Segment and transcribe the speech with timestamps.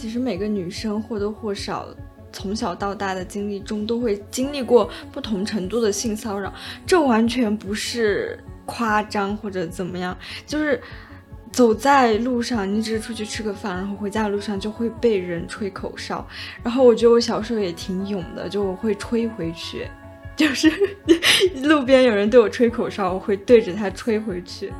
[0.00, 1.86] 其实每个女生或多或少
[2.32, 6.50] 从小到大的经历中都会经历过不同程度的性骚扰，
[6.86, 10.80] 这完全不是夸张或者怎么样，就是
[11.52, 16.26] 走在路上，你只是出去吃个饭，然后回家的路上就会被人吹口哨，
[16.62, 19.86] 然后我觉得我小时候也挺勇的，就我会吹回去，
[20.34, 20.72] 就是
[21.62, 24.72] 路边有人对我吹口哨，我会对着他吹回去。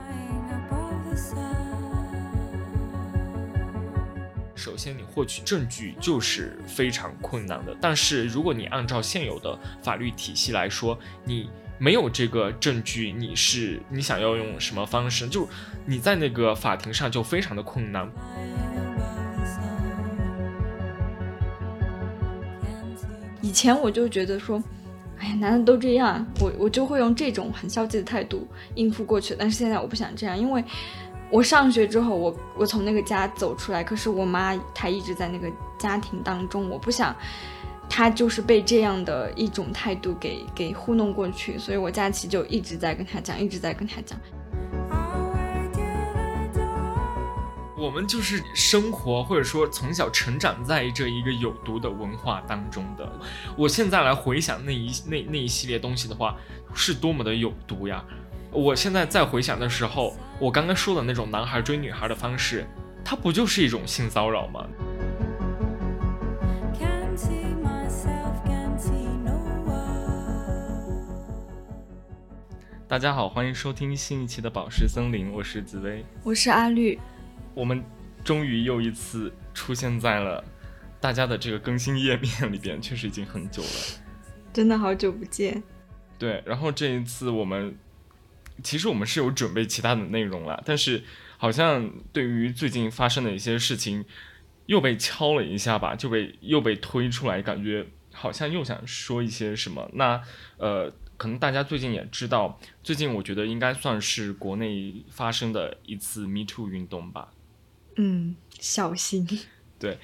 [4.61, 7.75] 首先，你获取证据就是非常困难的。
[7.81, 15.27] 但是，如果你按照现有的法律体系来说，你没有这个证据，你是你想要用什么方式？
[15.27, 15.49] 就
[15.87, 18.07] 你在那个法庭上就非常的困难。
[23.41, 24.63] 以前我就觉得说，
[25.19, 29.35] 哎呀，男的都这样，我我就会用这种很消极的态度应付过去。
[29.39, 30.63] 但是现在我不想这样，因为。
[31.31, 37.15] 我上学之后，我我从那个家走出来，可是我妈她一直在那个家庭当中，我不想
[37.89, 44.19] 她就是被这样的一种态度给给糊弄过去，所以我假期就一直在跟她讲，一直在跟她讲。
[47.77, 53.11] 我们就是生活或者说从小成长在这一个有毒的文化当中的，
[53.57, 56.37] 我现在来回想那一那那一系列东西的话，
[56.75, 58.05] 是多么的有毒呀！
[58.53, 62.67] 我现在再回想的时候，我刚刚说的那种男孩追女孩的方式，
[63.05, 64.67] 它不就是一种性骚扰吗？
[72.89, 76.99] 大家好，欢迎收听新一期的宝石森林，我是紫薇，我是阿绿，
[77.55, 77.85] 我们
[78.25, 80.43] 终于又一次出现在了
[81.01, 83.69] 大家的这个更新页面里边，确实已经很久了，
[84.53, 85.63] 真的好久不见。
[86.19, 87.73] 对，然后这一次我们。
[88.63, 91.03] 其实我们是有准备其他的内容了，但是
[91.37, 94.05] 好像对于最近发生的一些事情，
[94.67, 99.91] 又被敲了一下吧，就被又被推出来，感觉好像又想说一些什么。
[99.95, 100.23] 那
[100.59, 107.33] 呃，可能大家最近也知道，最近我觉得应该算是国内发生的一次 Me Too 运动吧。
[107.97, 109.27] 嗯，小心。
[109.79, 109.99] 对，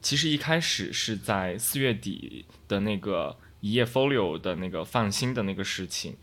[0.00, 3.36] 其实一开始是在四月底的那个。
[3.62, 6.16] 一页 folio 的那个放心的那个事情，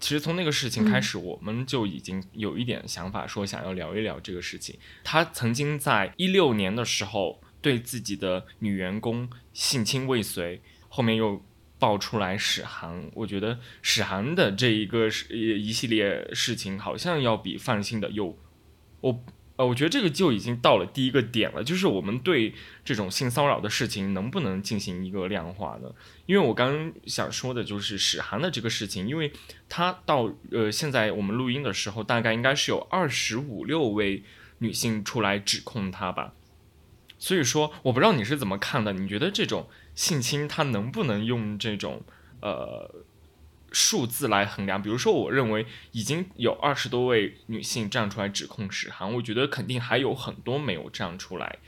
[0.00, 4.78] 其实从那个事情开始，我们就已经有一点想法，说想要聊一聊这个事情。
[5.04, 11.44] 他曾经在一六年的时候对自己的女员工性侵未遂，后面又
[11.78, 13.10] 爆出来史航。
[13.12, 18.38] 我觉得史航的这一个一系列事情，好像要比放心的又
[19.02, 19.24] 我。
[19.56, 25.90] 呃，我觉得这个就已经到了第一个点了，就是我们对这种性骚扰的事情能不能进行一个量化呢？
[26.26, 29.32] 因为我刚想说的就是史航的这个事情，因为
[29.68, 34.22] 他到呃现在我们录音的时候，大概应该是有二十五六位
[34.58, 36.34] 女性出来指控他吧，
[37.18, 42.02] 所以说我不知道你是怎么看的，你觉得这种性侵他能不能用这种
[42.40, 43.06] 呃？
[43.72, 51.58] 数字来衡量，比如说，我认为已经有二十多位女性站出来指控史航，我觉得肯定还有很多没有站出来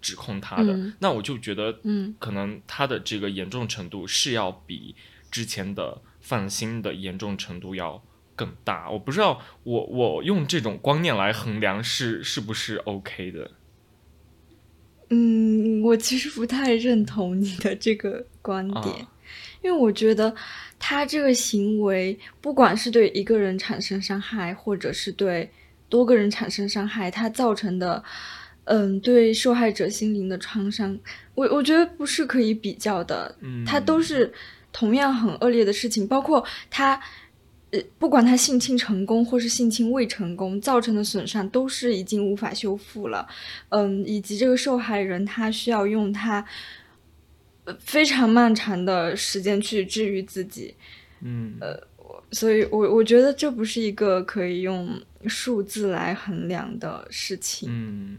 [0.00, 0.94] 指控他的。
[0.98, 4.96] 那我就觉得，嗯，可能他的这个严重程度是要比
[5.30, 8.02] 之前的放心的严重程度要
[8.34, 8.90] 更大。
[8.90, 13.50] 我不知道，我我用这种观念来衡量是是不是 OK 的？
[15.10, 19.06] 嗯，我其实不太认同你的这个观点，
[19.62, 20.34] 因为我觉得。
[20.84, 25.48] 他这个行为，不管是对一个人产生伤害，或者是对
[25.88, 28.02] 多个人产生伤害，他造成的，
[28.64, 30.98] 嗯，对受害者心灵的创伤，
[31.36, 33.32] 我我觉得不是可以比较的。
[33.42, 34.32] 嗯，他都是
[34.72, 37.00] 同样很恶劣的事情，包括他，
[37.70, 43.28] 呃，不管他性侵成功或是性侵未成功，造成的损伤都是已经无法修复了。
[43.68, 46.44] 嗯，以及这个受害人他需要用他。
[47.78, 50.74] 非常漫长的时间去治愈自己，
[51.20, 51.80] 嗯，呃，
[52.32, 57.68] 所以我我觉得这不是一个可以用数字来衡量的事情。
[57.70, 58.18] 嗯，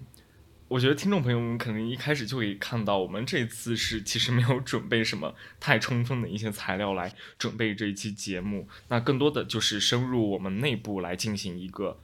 [0.69, 11.99] 我觉得听众朋友们可能一开始就可以看到，我们这次是其实没有准备什么太充分的一些材料来准备这一期节目，那更多的就是深入我们内部来进行一个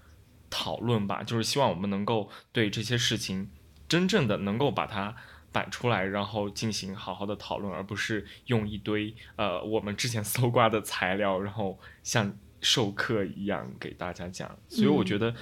[0.50, 3.50] 讨论吧，就是希望我们能够对这些事情
[3.88, 5.16] 真正的能够把它。
[5.52, 14.58] 摆出来，然后进行好好的讨论，而不是用一堆呃我们之前 搜刮的材料，然后像授课一样给大家讲。
[14.68, 15.34] 所以我觉得，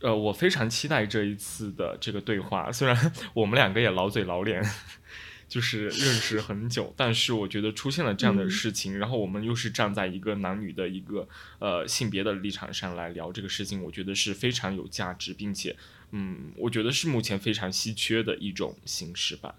[0.00, 2.70] 呃，我非常期待这一次的这个对话。
[2.70, 4.62] 虽然 我们两个也老嘴老脸，
[5.48, 11.26] 就是认识很久，但是我觉得出现了这样的事情，然后我们又是站在一个男女的一个
[11.58, 15.74] 呃性别的立场上来聊这个事情，我觉得是非常有价值，并且
[16.10, 19.56] 嗯，我觉得是目前非常稀缺的一种形式吧。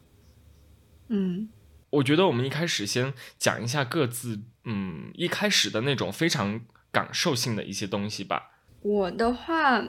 [1.10, 1.50] 嗯，
[1.90, 6.62] 我觉得我们一开始先讲一下各自，嗯，一开始的那种非常
[6.92, 8.62] 感受性的一些东西吧。
[8.81, 9.81] 我的话，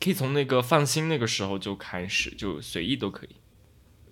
[0.00, 3.36] 可以从那个放心那个时候就开始，就随意都可以。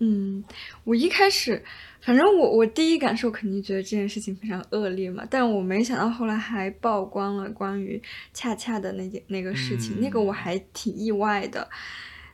[0.00, 0.42] 嗯，
[0.84, 1.62] 我一开始，
[2.00, 8.02] 反正我我第一感受肯定觉得这件事情非常恶劣嘛，但我没想到后来还曝光了关于
[8.32, 11.68] 恰恰的那件那个事情，那个我还挺意外的。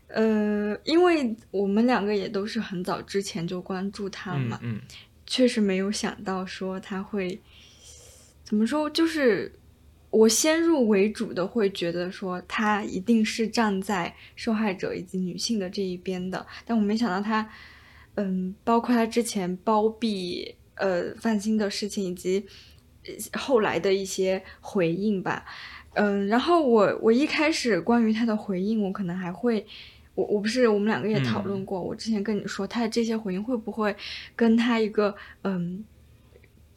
[0.08, 4.80] 呃，因为我们两个也都是很早之前就关注他嘛，嗯，
[5.26, 7.40] 确实没有想到说他会
[8.44, 9.52] 怎么说，就是
[10.10, 17.48] 我先入为主的会觉得说他一定是站在受害者以及女性的这一边的，但我没想到他，
[18.14, 22.46] 嗯，包括他之前包庇呃范鑫的事情以及
[23.34, 25.44] 后来的一些回应吧，
[25.94, 29.66] 嗯，然后我我一开始关于他的回应，我可能还会。
[30.14, 33.94] 我我不是我们两个也讨论过，我之前跟你说他的这些回应会不会
[34.34, 35.84] 跟他一个嗯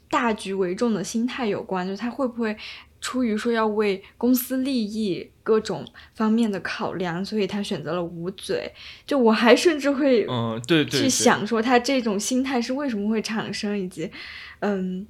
[0.09, 1.87] 大局为重的心态有关？
[1.87, 2.53] 就他会不会
[3.01, 5.85] 出于说要为公司利益各种
[6.15, 8.71] 方面的考量，所以他选择了捂嘴？
[9.05, 14.11] 就我还甚至会嗯对对去想说他这种心态是为什么会产生，以及
[14.59, 15.07] 嗯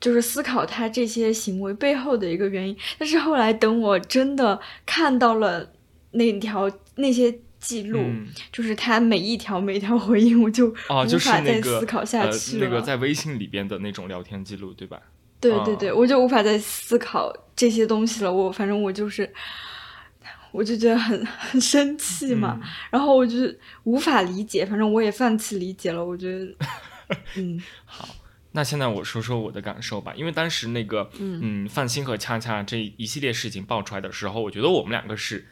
[0.00, 2.76] 就是思考他这些行为背后的一个原因。
[2.98, 5.72] 但是后来等我真的看到了
[6.12, 6.70] 那条。
[7.00, 8.00] 那些记录，
[8.50, 12.64] 就是他每一条每一条回应，我就无法再思考下去了。
[12.64, 15.00] 那个在微信里边的那种聊天记录，对吧？
[15.40, 18.32] 对对对，我就无法再思考这些东西了。
[18.32, 19.32] 我反正我就是，
[20.52, 22.60] 我就觉得很 很生气嘛。
[22.90, 23.36] 然后我就
[23.84, 26.04] 无法理解，反正我也放弃理解了。
[26.04, 26.54] 我觉得，
[27.36, 28.08] 嗯，好，
[28.52, 30.12] 那现在我说说我的感受吧。
[30.16, 35.46] 因为当时那个，嗯，范鑫和恰恰这一系列事情爆出来的时候，我觉得我们两个是。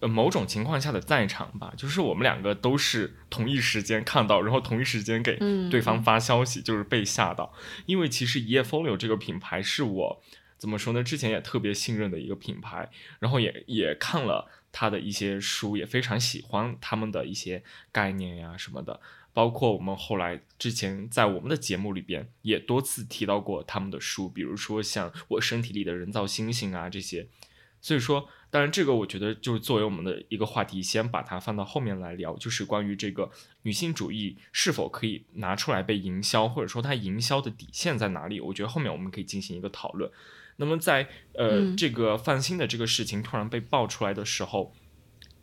[0.00, 5.38] 呃，某种情况下的在场吧，就是我们两个都是同一时间看到，然后同一时间给
[5.70, 7.52] 对方发消息，就是被吓到。
[7.84, 10.22] 因为其实一夜 folio 这个品牌是我
[10.56, 11.02] 怎么说呢？
[11.02, 12.88] 之前也特别信任的一个品牌，
[13.18, 17.62] 然后也也看了他的一些书，也非常喜欢他们的一些
[17.92, 19.00] 概念呀什么的。
[19.32, 27.28] 包括我们后来之前在我们的节目里边也多次提到过他们的书，比如说像我身体里的人造星星啊这些。
[27.82, 28.28] 所以说。
[28.50, 33.30] 当然，这个我觉得就是作为我们的一个话题，先把它放到后面来聊，就是关于这个
[33.62, 38.40] 女性主义是否可以拿出来被营销，或者说它营销的底线在哪里？
[38.40, 40.10] 我觉得后面我们可以进行一个讨论。
[40.56, 44.74] 那么在呃这个范鑫的这个事情突然被爆出来的时候，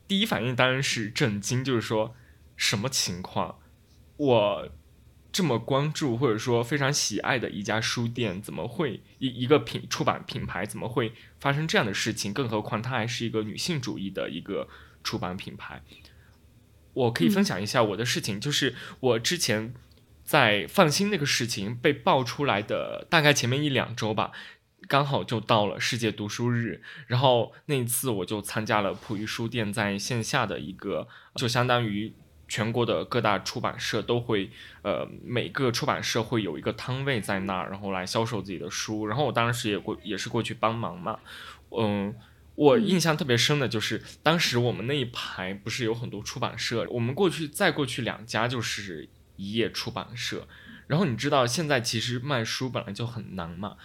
[0.07, 2.13] 第一反应当然是震惊，就是说
[2.55, 3.59] 什么情况？
[4.17, 4.69] 我。
[5.31, 12.33] 这么关注或者说非常喜爱的一家书店，怎么会一一个品出版品牌怎么会发生这样的事情？
[12.33, 14.67] 更何况它还是一个女性主义的一个
[15.03, 15.83] 出版品牌。
[16.93, 19.75] 我可以分享一下我的事情，就是我之前
[20.23, 24.31] 在放心那个事情被爆出来的大概前面一两周吧，
[24.87, 32.15] 刚好就到了世界读书日，然后那一次我就参加了溥仪书店在线下的一个，就相当于。
[32.47, 34.49] 全国的各大出版社都会，
[34.81, 39.05] 呃，每个出版社会有一个摊位在那儿，然后来销售自己的书。
[39.07, 41.19] 然后我当时也过，也是过去帮忙嘛。
[41.71, 42.15] 嗯，
[42.55, 50.47] 我印象特别深的就是，当时我们那一排不是有很多出版社，我们过去再过去两家就是一页出版社。
[50.87, 53.75] 然后你知道现在其实卖书本来就很难嘛，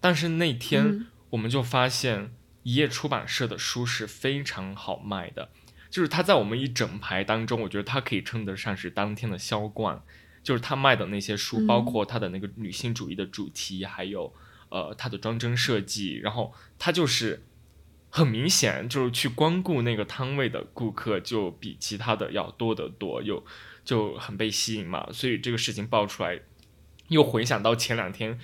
[0.00, 2.32] 但是那天我们就发现
[2.62, 5.48] 一页出版社的书是非常好卖的。
[5.90, 10.02] 就是他在我们一整排当中，我觉得他可以称得上是当天的销冠。
[10.42, 14.32] 就是他卖的那些书，包括他的那个女性主义的主题，还有
[14.68, 17.42] 呃他的装帧设计，然后他就是
[18.10, 23.44] 很明显，就是去光顾那个摊位的顾客就比其他的要多得多，又
[23.84, 25.08] 就很被吸引嘛。
[25.10, 26.38] 所以这个事情爆出来，
[27.08, 28.38] 又回想到前两天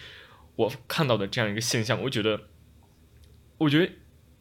[0.56, 2.48] 我看到的这样一个现象，我觉得，
[3.58, 3.92] 我觉得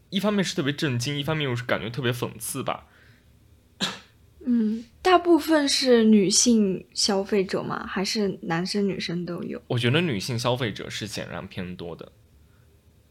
[0.10, 2.88] 一方面是特别震惊，一方面又是感觉特别讽刺吧。
[4.44, 7.86] 嗯，大部分是女性消费者吗？
[7.86, 9.62] 还是男生女生都有？
[9.68, 12.12] 我觉得女性消费者是显然偏多的，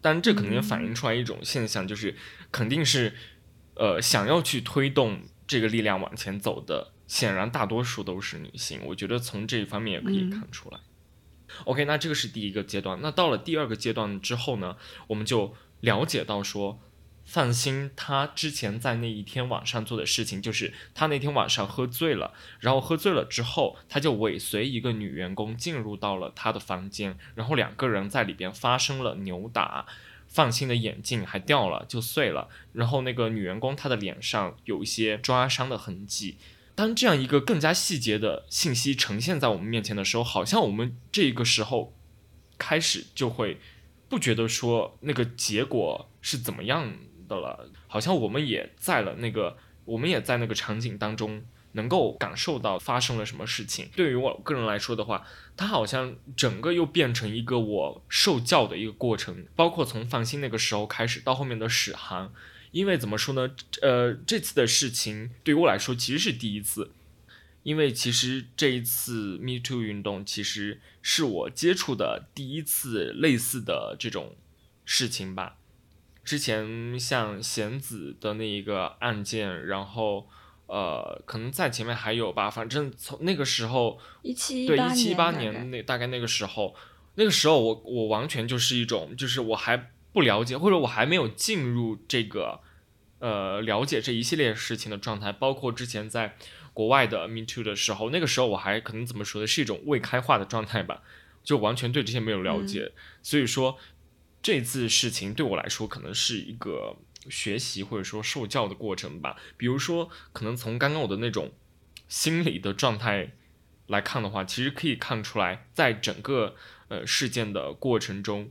[0.00, 2.16] 但这可能也反映出来一种现象，就是
[2.50, 3.14] 肯定是，
[3.74, 8.80] 呃，想要去推动这个力量往前走的，显然大多数都是女性。
[8.86, 10.80] 我觉得从这一方面也可以看出来。
[11.64, 12.98] OK，那这个是第一个阶段。
[13.00, 16.80] 那到了第二个阶段之后呢，我们就了解到说。
[17.30, 29.86] 范鑫他之前在那一天晚上做的事情，就是他那天晚上喝醉了，然后喝醉了之后，他就尾随一个女员工进入到了他的房间，然后两个人在里边发生了扭打，
[30.26, 32.48] 放心的眼镜还掉了，就碎了。
[32.72, 36.36] 然后那个女员工她的脸上有一些抓伤的痕迹。
[36.74, 41.94] 当这样一个更加细节的信息呈现在我们面前的时候，好像我们这个时候
[42.58, 43.58] 开始就会
[44.08, 46.92] 不觉得说那个结果是怎么样
[47.30, 51.42] 的了，好像我们也在了那个，我们也在那个场景当中。
[51.72, 53.88] 能够感受到发生了什么事情。
[53.94, 55.24] 对于我个人来说的话，
[55.56, 62.32] 它好像整个又变成一个我受教的一个过程，包括从放心那个时候开始到后面的史航。
[62.72, 63.54] 因为怎么说呢？
[63.82, 66.90] 呃，这次的事情对于我来说其实是第一次，
[67.62, 74.34] 因为其实这一次 Me Too 运动其实是我接触的第一次类似的这种
[74.84, 75.58] 事情吧。
[76.24, 80.28] 之前像贤子的那一个案件，然后。
[80.72, 86.76] 呃，可能在前面还有吧，反正从那个时候，一七对一七一八年那大概那个时候，
[87.16, 92.60] 那个时候我我完全就是一种，就是我还不了解，或者我还没有进入这个
[93.18, 96.36] 呃了解这一系列事情的状态，包括之前在
[96.72, 101.02] 国外的 Me Too 的时候，那个时候我还可能怎么说呢，是一种未开化的状态吧，
[101.42, 102.92] 就完全对这些没有了解，
[103.24, 103.76] 所以说
[104.42, 106.96] 这次事情对我来说可能是一个。
[107.28, 111.52] 学习或者说受教的过程吧，比如说，可能从刚刚我的那种
[112.08, 113.32] 心理的状态
[113.88, 116.56] 来看的话，其实可以看出来，在整个
[116.88, 118.50] 呃事件的过程中，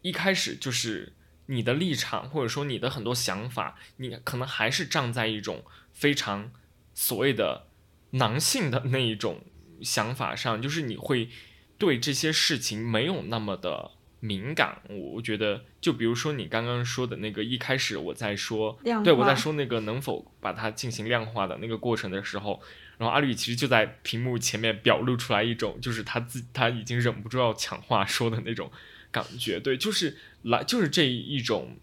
[0.00, 1.12] 一开始就是
[1.44, 5.62] 你的立场或者说你的很多想法，你可能还是站在一种
[5.92, 6.50] 非常
[6.94, 7.68] 所谓的
[8.12, 9.44] 男性的那一种
[9.82, 11.28] 想法上，就是你会
[11.76, 13.90] 对这些事情没有那么的。
[14.24, 22.62] 敏感，我我觉得，就比如说你刚刚说的那个，一开始我在说，对我在说那个能否把它进行量化的那个过程的时候，
[22.98, 28.70] 然后阿绿其实就在屏幕前面表露出来一种，就是他自他已经忍不住要抢话说的那种
[29.10, 31.76] 感觉，对，就是来就是这一种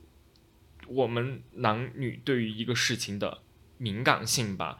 [0.87, 3.39] 我们男女对于一个事情的
[3.77, 4.79] 敏感性吧，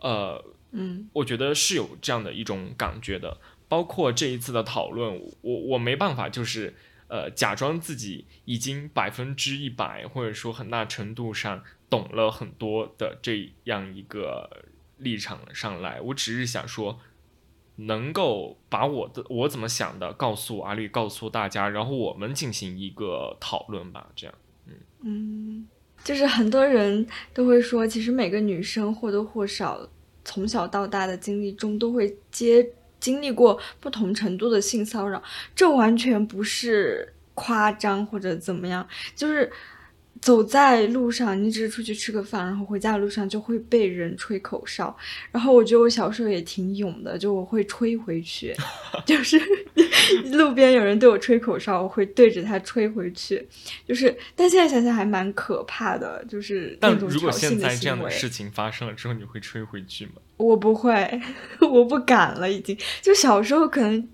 [0.00, 6.72] 呃，嗯，我觉得是有这样的一种感觉的，包括这一次的讨论，我我没办法就是。
[7.06, 14.64] 呃，假装自己已经百分之一百，或者说很大程度上懂了很多的这样一个
[14.96, 16.98] 立场上来，我只是想说，
[17.76, 24.34] 能够把我的我怎么想的告诉阿丽，告诉大家，然后我们进行一个讨论吧，这样，
[24.66, 25.68] 嗯嗯，
[26.02, 29.86] 就是很多人都会说，其实每个女生或多或少
[30.24, 32.66] 从小到大的经历中都会接。
[33.04, 35.22] 经历过不同程度的性骚扰，
[35.54, 39.52] 这完全不是夸张或者怎么样，就是。
[40.20, 44.96] 走在路上，你只是出去吃个饭，然后回家的路上就会被人吹口哨。
[45.30, 48.54] 然后我觉得我小时候也挺勇的，就我会吹回去，
[49.04, 49.40] 就是
[50.32, 53.46] 路边有人对我吹口哨，我会对着他吹回去。
[53.86, 57.56] 就是，但现在想想还蛮可怕的，就是那种挑衅的行为。
[57.56, 60.12] 但如果现在这样的事情发生了之后，你会吹回去吗？
[60.38, 61.20] 我不会，
[61.60, 62.76] 我不敢了，已经。
[63.02, 64.08] 就小时候可能。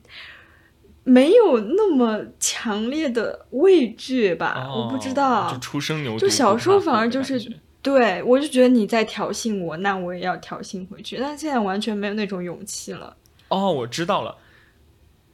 [1.11, 5.53] 没有那么强烈的畏惧吧，我不知道。
[5.53, 7.53] 就初生牛犊，就小时候反而就是，
[7.83, 11.17] 对我就觉得你在挑衅我，那我也要挑衅回去。
[11.19, 13.17] 但现在完全没有那种勇气了。
[13.49, 14.37] 哦，我知道了，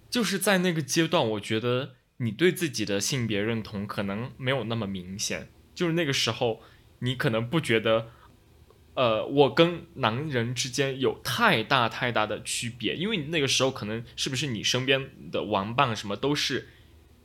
[0.08, 6.60] 就是在那个阶段，我觉得你对自己的性别认同可能没有那么明显，就是那个时候
[7.00, 8.06] 你可能不觉得。
[8.96, 16.70] 呃，我跟男人之间有太大太大的区别，因为那个时候可能是不是你身边的玩伴什么都是，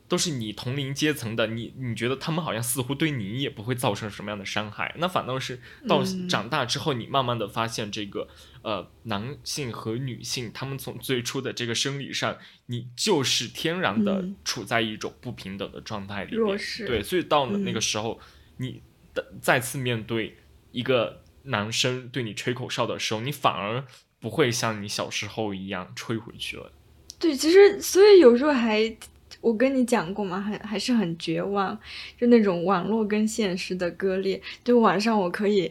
[0.06, 8.28] 都是你同龄阶层的，你你觉得他们好像似乎对你也不会造成什么样的伤害，那反倒是到长大之后，你慢慢的发现这个
[8.60, 12.36] 呃男性和女性，他们从最初的这个生理上，
[12.66, 18.20] 你就是天然的处在一种不平等的状态里面，对，所以到了那个时候，
[18.58, 18.82] 你
[19.14, 20.36] 的再次面对
[20.70, 21.21] 一个。
[21.44, 23.84] 男生对你吹口哨的时候，你反而
[24.20, 26.70] 不会像你小时候一样吹回去了。
[27.18, 28.96] 对，其实所以有时候还，
[29.40, 31.78] 我跟你讲过嘛，还还是很绝望，
[32.18, 34.40] 就那种网络跟现实的割裂。
[34.64, 35.70] 就晚上我可以，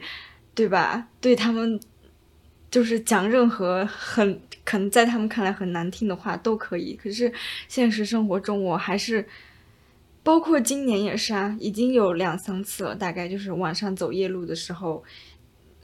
[0.53, 1.07] 对吧？
[1.19, 1.79] 对他们，
[2.69, 6.93] 就是讲任何很可能在他们看来很难听的话都可以。
[6.93, 7.31] 可是
[7.67, 9.27] 现实生活中，我还是，
[10.23, 15.03] 包括今年也是啊，已经有两三次了，大概就是晚上走夜路的时候。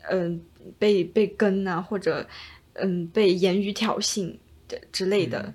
[0.10, 0.42] 嗯，
[0.80, 2.26] 被被跟啊，或者
[2.74, 4.36] 嗯被言语挑衅
[4.68, 5.54] 的之类的，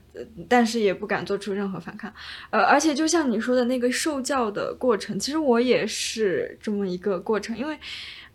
[0.48, 2.12] 但是也不敢做出任何反抗。
[2.50, 7.56] 呃，而且就像你说的那个受教的过程，其实我也是这么一个过程。
[7.56, 7.78] 因为，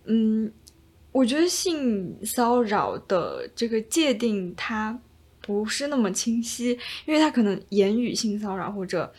[0.05, 0.51] 嗯，
[1.11, 4.97] 我觉得性骚扰的这个界定它
[5.41, 9.11] 不是那么清晰，因为它可能言语性骚扰或者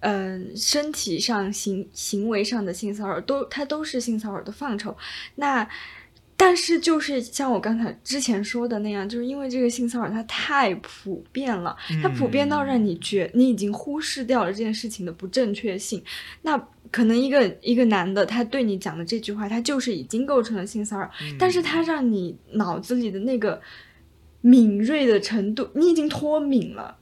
[0.00, 4.96] 嗯，身体上行行为上的性骚扰都，它都是性骚扰的范畴。
[5.34, 5.68] 那，
[6.38, 16.02] 但是就是像我刚才之前说的那样，就是因为这个性骚扰它太普遍了，它普遍到让你觉你已经忽视掉了这件事情的不正确性。
[16.42, 16.56] 那
[16.90, 23.60] 可能一个一个男的他对你讲的这句话，他就是已经构成了性骚扰，但是他让你脑子里的那个
[24.40, 26.96] 敏锐的程度，你已经脱敏了。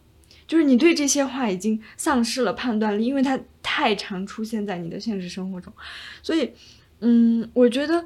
[0.49, 5.73] 就是你对这些话已经丧失了判断力，因为它太常出现在你的现实生活中，
[6.23, 6.53] 所以，
[7.01, 8.05] 嗯，我觉得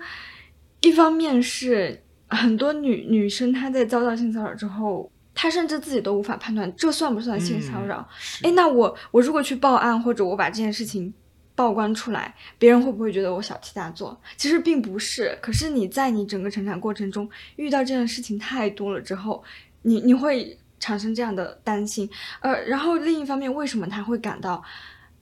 [0.81, 8.09] 一方面是很多女女生她在遭到性骚扰之后，她甚至自己都无法判断这算不算性骚扰。
[8.43, 11.13] 哎，那我我如果去报案或者我把这件事情
[11.55, 14.21] 曝光出来，别人会不会觉得我小题大做？
[14.37, 15.39] 其实并不是。
[15.41, 19.43] 可是你在你整个成长过程中遇到这件事情太多了之后，
[19.83, 20.59] 你你会。
[20.83, 22.09] 产生这样的担心，
[22.41, 24.65] 呃，然后另一方面，为什么他会感到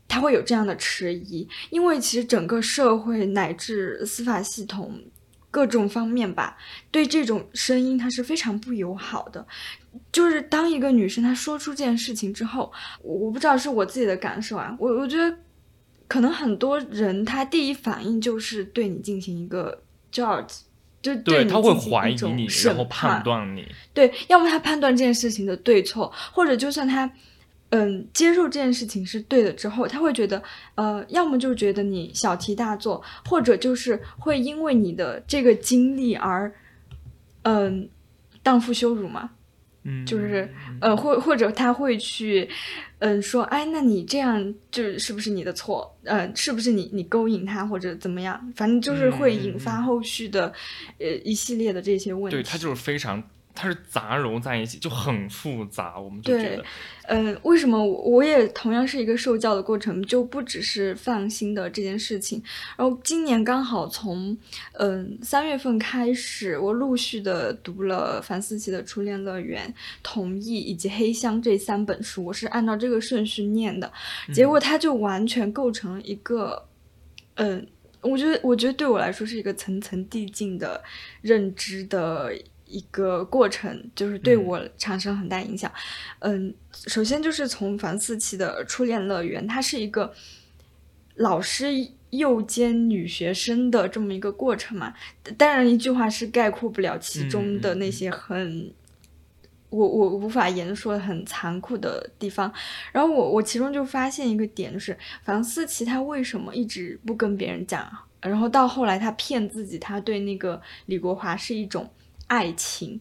[0.06, 1.48] 他会有这样的迟疑？
[1.70, 4.96] 因为其实整个社会乃至司法系统
[5.50, 6.56] 各种方面吧，
[6.90, 9.46] 对这种声音他是非常不友好的。
[10.12, 15.36] 就是当一个女生她说出这件事情之后，我不知道是我自己的感受啊，我我觉得
[16.06, 20.60] 可能很多人他第一反应就是对你进行一个 judge。
[21.00, 23.64] 就对他会怀疑你，然后判断你。
[23.94, 27.08] 对，要么他判断这件事情的对错，或者就算他，
[27.70, 30.42] 嗯，接受这件事情是对的之后，他会觉得，
[30.74, 36.52] 呃，要么就觉得你小题大做，或者就是会因为你的这个经历而，
[37.42, 37.88] 嗯，
[38.42, 39.30] 荡妇羞辱嘛。
[39.84, 42.46] 嗯就是，呃，或或者他会去，
[42.98, 45.96] 嗯，说，哎，那你这样就是不是你的错？
[46.02, 48.52] 呃，是不是你你勾引他或者怎么样？
[48.56, 50.52] 反正就是会引发后续的，
[50.98, 52.36] 呃，一系列的这些问题。
[52.36, 53.22] 对他就是非常。
[53.60, 55.98] 它是杂糅在一起，就很复杂。
[55.98, 56.64] 我们就觉得，
[57.08, 62.40] 嗯，为什么我也同样是一个受教的过程，就不只是放心的这件事情。
[62.76, 64.38] 然后今年刚好从
[64.74, 69.66] 嗯三月份开始，我陆续的读了樊思琪的《初恋乐园》、
[70.04, 73.92] 《同意》以及《黑箱》这三本书，我是按照这个顺序念的。
[74.32, 76.64] 结果它就完全构成了一个，
[77.34, 77.66] 嗯，
[78.02, 80.80] 我觉得我觉得对我来说是一个层层递进的
[81.22, 82.32] 认知的。
[82.68, 85.72] 一个过程就是对我产生很大影响，
[86.18, 86.54] 嗯，
[86.86, 90.12] 首先就是从樊思琪的《初恋乐园》，它是一个
[91.16, 91.68] 老师
[92.10, 94.92] 诱奸女学生的这么一个过程嘛。
[95.38, 98.70] 当然，一句话是概括不了其中的那些很，
[99.70, 102.52] 我我无法言说很残酷的地方。
[102.92, 111.90] 然后我我其中就发现一个点，就是房思琪她为什么一直不跟别人讲，然后到后来她骗自己，她对那个李国华是一种。
[112.28, 113.00] 爱情，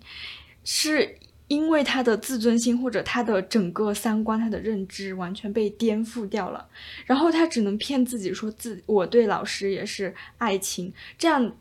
[0.64, 6.68] 是因为他的自尊心或者他的整个三观、他的认知完全被颠覆掉了，
[7.06, 11.56] 然后他只能骗自己说自我对老师也是爱情，这样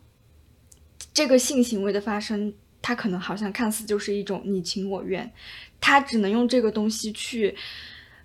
[1.15, 2.53] 这个性行为的发生，
[2.83, 5.33] 他可能好像看似就是一种你情我愿，
[5.81, 7.57] 他只能用这个东西去，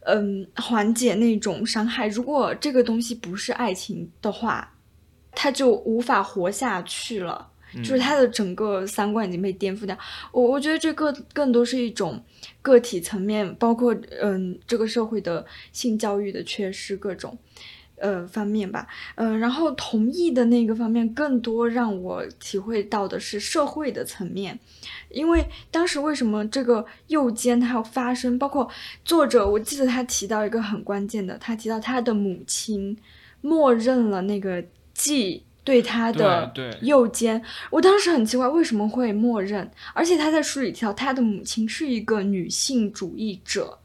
[0.06, 2.08] 嗯，缓解那种伤害。
[2.08, 4.74] 如果这个东西不是爱情的话，
[5.34, 7.51] 他就无法活下去了。
[7.76, 9.98] 就是他的整个三观已经被颠覆掉，
[10.32, 12.22] 我我觉得这个更多是一种
[12.62, 17.38] 个体层面，包括嗯这个社会的性教育的缺失各种
[17.98, 24.60] 呃方面吧，嗯，然后同意的那个方面更多让我体会到的是社会的层面，
[25.10, 28.70] 因为当时为什么这个右肩它要发生，包括
[29.06, 32.98] 作者我记得他提到一个很关键的，他提到他的母亲
[33.40, 35.44] 默认了那个继。
[35.64, 43.78] 对他的右肩，我当时很奇怪为什么会默认，而且他在书里提到他的母亲是一个女性主义者，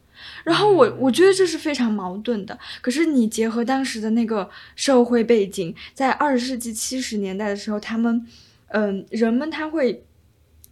[0.42, 2.58] 然后我我觉得这是非常矛盾的。
[2.80, 8.26] 可是你结合当时的那个社会背景，在二十世纪七十年代的时候，他们，
[8.68, 10.02] 嗯，人们他会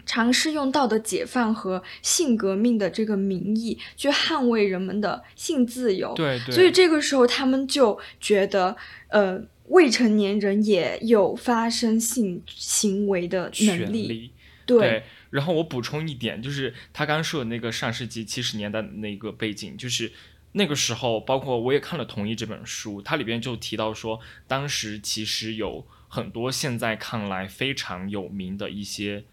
[0.07, 8.75] 尝试用道德解放和性革命的这个名义去捍卫人们的性自由，对对，所以这个时候他们就觉得，
[9.09, 9.43] 呃。
[9.69, 14.33] 未成年人也有发生性行为的能力，
[14.67, 15.05] 对。
[15.31, 20.13] 然后我补充一点，就是他刚刚说的那个上世纪七十年代的那个背景，就是
[20.53, 29.25] 那个时候，包括我也看了《同意》这本书，它里边就提到说，当时其实有很多现在看来非常有名的一些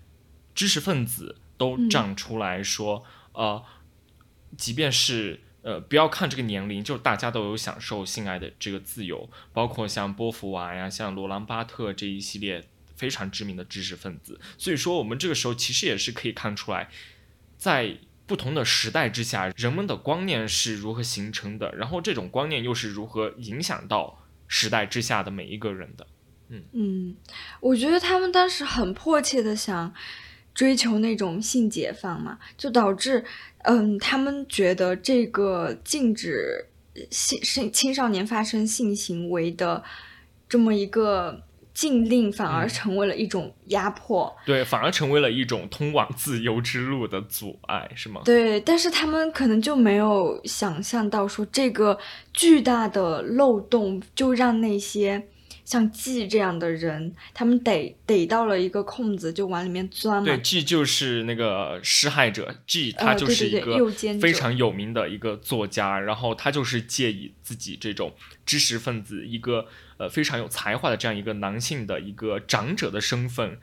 [0.56, 3.63] 知识分子都站出来说，呃，
[4.58, 5.41] 即便是。
[5.63, 14.39] 呃，不要看这个年龄，就是大家都有享受性爱的这个自由，包括像波伏娃呀、像罗兰巴特这一系列非常知名的知识分子。
[14.58, 16.89] 所以说，我们这个时候其实也是可以看出来，
[17.58, 26.08] 在不同的时代之下，人们的观念是如何形成的，然后这种观念又是如何影响到时代之下的每一个人的。
[26.50, 27.15] 嗯嗯，
[27.60, 29.93] 我觉得他们当时很迫切的想
[30.54, 33.24] 追求那种性解放嘛，就导致
[33.64, 36.68] 嗯，他们觉得这个禁止
[37.10, 39.84] 性性青少年发生性行为的
[40.48, 41.44] 这么一个。
[41.74, 48.22] 禁令反而成为了一种压迫，对，反而成为了一种通往自由之路的阻碍，是吗？
[48.26, 51.98] 对，但是他们可能就没有想象到，说这个
[52.34, 55.30] 巨大的漏洞就让那些。
[55.71, 60.25] 像 G 这样的人，他们逮逮到了一个空子，就往里面钻嘛。
[60.25, 68.13] 对，G 就是那个施害者，G 他就是一个非常有名的一个作家，然后他就是借以自己这种
[68.45, 73.57] 知识分子，一个呃非常有才华的这样一个男性的一个长者的身份，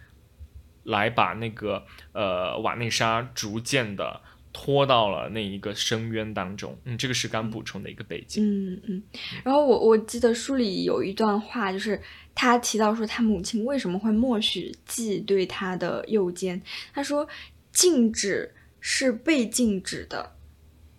[0.84, 4.22] 来把那个呃瓦内莎逐渐的。
[4.52, 9.02] 拖到了那一个深渊当中，嗯，这个是刚补充的一个背景，嗯嗯。
[9.44, 12.00] 然后我我记得书里有一段话，就是
[12.34, 16.60] 他提到说他母亲为什么会默许季对他的诱奸，
[16.92, 17.28] 他说
[17.72, 20.32] 禁止是被禁止的，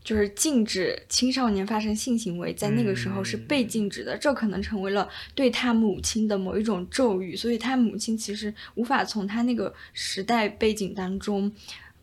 [0.03, 11.51] 就是禁止青少年发生性行为，在那个时候是被禁止的，这可能成为了对他母亲的某一种咒语，所以他母亲其实无法从他那个时代背景当中，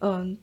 [0.01, 0.37] 嗯。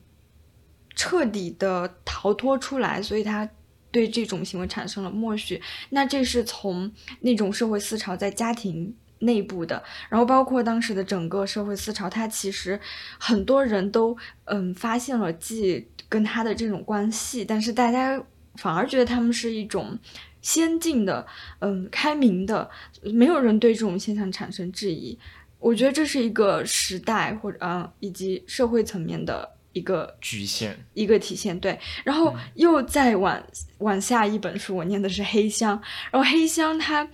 [0.94, 3.48] 彻底的逃脱出来，所以他
[3.90, 5.60] 对这种行为产生了默许。
[5.90, 12.78] 那这是从那种社会思潮在家庭内部的，然后包括当时的整个社会思潮，他其实
[13.18, 18.22] 很多人都嗯发现了既跟他的这种关系，但是大家
[18.56, 19.98] 反而觉得他们是一种
[20.42, 21.26] 先进的、
[21.60, 22.68] 嗯开明的，
[23.02, 25.18] 没有人对这种现象产生质疑。
[25.58, 29.53] 我觉得这是一个时代或者嗯以及社会层面的。
[29.74, 31.78] 一个局限，一个体现，对。
[32.02, 33.40] 然后又再往
[33.80, 35.78] 往下一本书，我念的是《黑箱》，
[36.10, 37.06] 然后《黑箱》它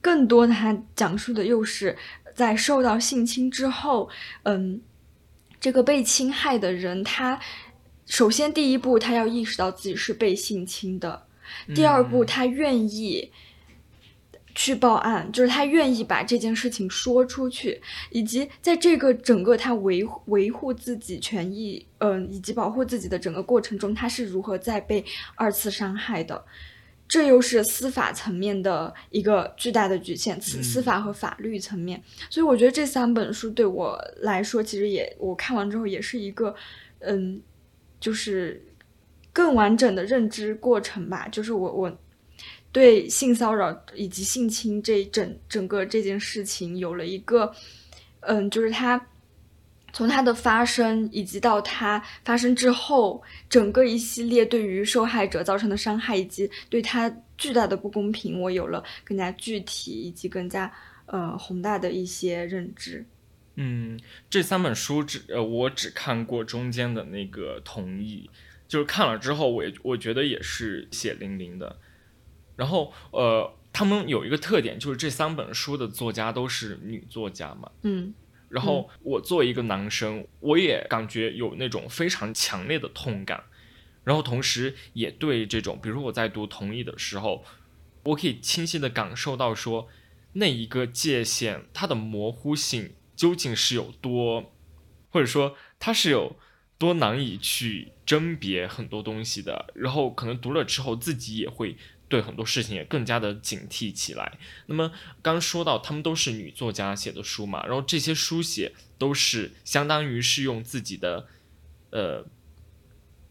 [0.00, 1.96] 更多它讲述的又是
[2.34, 4.10] 在受到性侵之后，
[4.42, 4.80] 嗯，
[5.60, 7.38] 这个被侵害的人，他
[8.06, 11.26] 首先第一步他要意识到自己是被性侵的，
[11.74, 13.30] 第二步他愿意。
[14.60, 25.04] 去报案，就是他愿意把这件事情说出去，以及在这个整个他维维护自己权益，嗯，以及保护自己的整个过程中，他是如何在被
[25.36, 26.44] 二次伤害的，
[27.06, 32.02] 这又是司法层面的一个巨大的局限，司司法和法律层面。
[32.28, 36.52] 所以我觉得这三本书对我来说，其实也我看完之后也是一个，
[36.98, 37.40] 嗯，
[38.00, 38.60] 就是
[39.32, 41.98] 更完整的认知过程吧，就是我我。
[42.78, 47.52] 对性骚扰以及性侵这整整个这件事情有了一个，
[48.20, 49.04] 嗯，就是他
[49.92, 60.72] 从他的发生以及到他发生之后，整个一系列对于受害者造成的伤害以及对他巨大的不公平，我有了更加具体以及更加
[61.06, 63.04] 呃宏大的一些认知。
[63.56, 63.98] 嗯，
[64.30, 68.30] 这三本书只呃我只看过中间的那个同意，
[68.68, 71.76] 就是看了之后，我也我觉得也是血淋淋的。
[72.58, 77.70] 然后，呃，他们有一个特点，就是这三本书的作家都是女作家嘛。
[77.82, 78.12] 嗯。
[78.48, 83.44] 然后我作为一个男生，我也感觉有那种非常强烈的痛感。
[84.02, 87.44] 然后同时也对这种，比如说我在读《同意》的时候，
[88.02, 89.86] 我可以清晰的感受到说，
[90.32, 94.52] 那一个界限它的模糊性究竟是有多，
[95.10, 96.34] 或者说它是有
[96.76, 99.72] 多难以去甄别很多东西的。
[99.76, 101.76] 然后可能读了之后，自己也会。
[102.08, 104.38] 对很多事情也更加的警惕起来。
[104.66, 104.90] 那么
[105.20, 111.28] 刚说到他们都是女作家写的书嘛，然后这些书写都是相当于是用自己的，
[111.90, 112.24] 呃，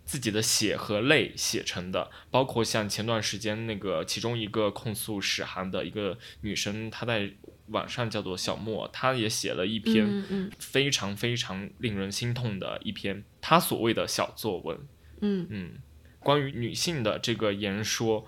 [0.06, 2.12] 自己的血和泪写成的。
[2.30, 7.34] 包括像前段时间那个其中一个控诉史航的一个女生，她在
[7.70, 14.78] 网上叫做小莫，她也写了一篇非常非常令人心痛的一篇她所谓的小作文。
[15.22, 15.72] 嗯嗯，
[16.20, 18.28] 关于女性的这个言说。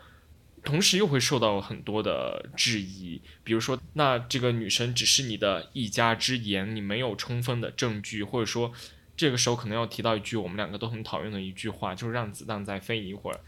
[0.64, 8.72] 同时又会受到很多的质疑，比如说，那这个女生只是你的一家之言，你没有充分的证据，或者说，
[9.16, 13.40] 这个时候可能要提到一句我们两个都很讨厌的一句话，就是让子弹再飞一会儿。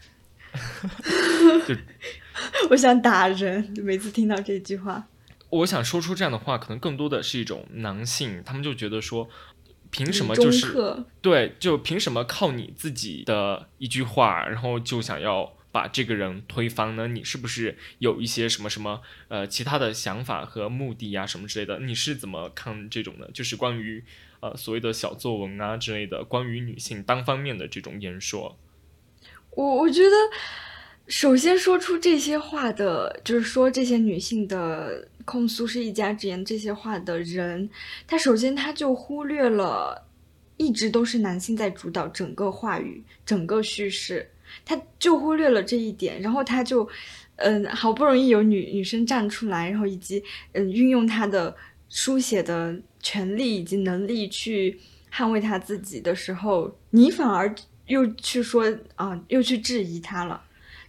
[1.66, 1.74] 就，
[2.70, 5.06] 我想打人，每次听到这句话，
[5.50, 9.28] 我想说出这样的话，可能更多的是一种男性，他们就觉得说，
[9.90, 15.52] 凭什么就是对，就凭什么靠你自己的一句话，然后就想要。
[15.72, 17.08] 把这个人推翻呢？
[17.08, 21.80] 你是不是有一些什么什么呃其他的想法和目的呀什么之类的？
[21.80, 23.30] 你是怎么看这种的？
[23.32, 24.04] 就是关于
[24.40, 28.58] 呃所谓的小作文啊之类的关于女性单方面的这种言说。
[29.54, 30.16] 我我觉得，
[31.08, 37.68] 首先说出这些话的，就是说这些女性的控诉是一家之言这些话的人，
[38.06, 40.06] 他首先他就忽略了，
[40.56, 44.30] 一直都是男性在主导整个话语、整个叙事，
[44.64, 46.88] 他就忽略了这一点，然后他就，
[47.36, 50.22] 嗯，好不容易有女女生站出来，然后以及
[50.52, 51.54] 嗯运用他的
[51.88, 54.78] 书写的权利以及能力去
[55.12, 57.54] 捍卫他自己的时候，你反而。
[57.86, 60.40] 又去说啊，又去质疑他了，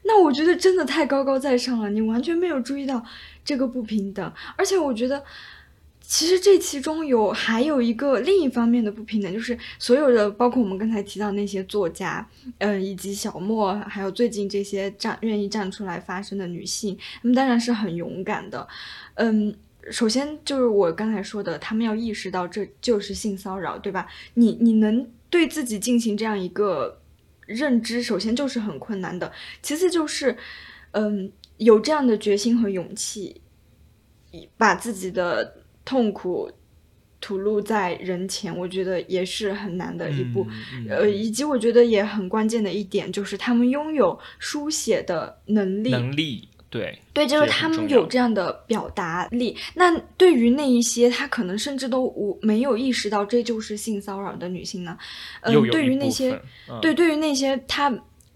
[0.04, 3.04] 那我觉得真的太高高在上了，你完全没有注意到
[3.44, 5.22] 这个不平等，而且我觉得
[6.06, 18.68] 其实这其中有还有一个另一方面的不平等，就是所有的包括我们刚才提到那些作家，嗯，以及小莫，还有最近这些站愿意站出来发声的女性，她们当然是很勇敢的，
[19.16, 19.56] 嗯，
[19.90, 24.08] 首先就是我刚才说的，他们要意识到这就是性骚扰，对吧？
[24.36, 25.10] 你你能。
[25.34, 27.02] 对自己进行这样一个
[27.48, 29.32] 认知，首先就是很困难的，
[29.64, 30.38] 其次就是，
[30.92, 33.42] 嗯，有这样的决心和勇气，
[34.58, 36.52] 把自己的痛苦
[37.20, 40.46] 吐露在人前，我觉得也是很难的一步。
[40.90, 45.90] 呃，以及我觉得也很关键的一点就是，他们拥有书写的能力。
[45.90, 46.48] 能力。
[46.70, 49.56] 对对，就是他们有这样的表达力。
[49.76, 54.98] 那对于那一些他可能甚至都无没有意识到这就是性骚扰的女性呢？
[55.42, 56.42] 嗯，对于那些，
[56.82, 57.94] 对，对于那些他。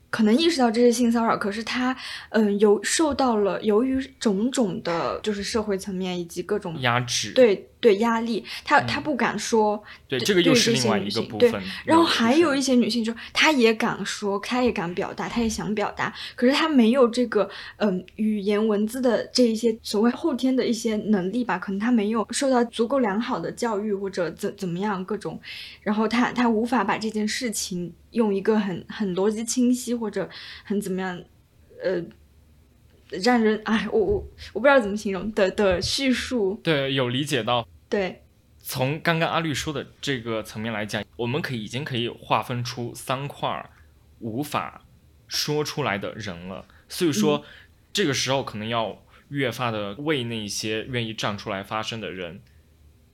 [0.09, 1.95] 可能意识到这是性骚扰，可是他，
[2.29, 11.61] 嗯，由受到了由于种种的，就是社会层面以及各种压制，对对压力，她她不敢说，对这个又是另外一个部分。
[11.85, 21.57] 然后还有一些女性，就她也敢说，她也敢表达，她也想表达，可是她没有这个，嗯，语言文字的这一些所谓后天的一些能力吧？
[21.57, 25.39] 可能她没有受到足够良好的教育或者怎怎么样各种，
[25.81, 27.93] 然后她她无法把这件事情。
[28.11, 30.27] 用一个很很逻辑清晰或者
[30.63, 31.21] 很怎么样，
[31.83, 32.01] 呃，
[33.09, 36.59] 让人哎，我我我不知道怎么形容的的叙述。
[36.63, 37.67] 对，有理解到。
[37.89, 38.23] 对，
[38.59, 43.69] 从刚刚阿绿说的这个层面来讲，我们可以已经可以划分出三块
[44.19, 44.83] 无法
[45.27, 46.65] 说出来的人了。
[46.89, 47.45] 所以说，
[47.93, 52.41] 这个时候可能要越发的为那些愿意站出来发声的人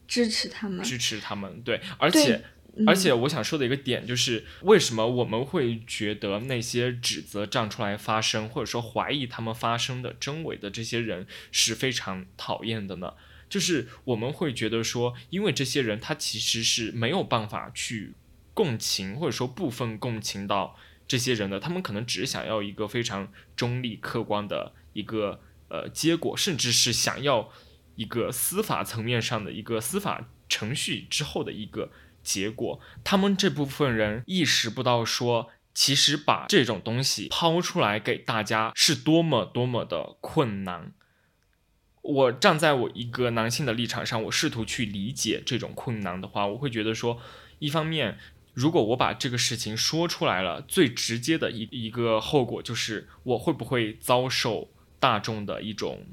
[0.07, 1.61] 支持他们，支持他们。
[1.61, 2.43] 对，而且。
[2.87, 13.13] 而且我想说的一个点就是，为什么我们会觉得那些指责站出来发声，或者说怀疑他们发声的真伪的这些人是非常讨厌的呢？
[13.47, 18.15] 就是我们会觉得说，因为这些人他其实是没有办法去
[18.55, 20.75] 共情，或者说部分共情到
[21.07, 27.51] 这些人的，他们可能只想要一个非常中立客观的一个呃结果，甚至是想要
[27.97, 31.91] 一个司法层面上的一个司法程序之后的一个。
[32.23, 40.93] 结果，他们这部分人意识不到，说其实把这种东西抛出来给大家是多么多么的困难。
[42.01, 47.19] 我站在我一个男性的立场上，我试图去理解这种困难的话，我会觉得说，
[47.59, 48.17] 一方面，
[48.53, 56.05] 如果我把这个事情说出来了，最直接的一一个后果就是我会不会遭受大众的一种。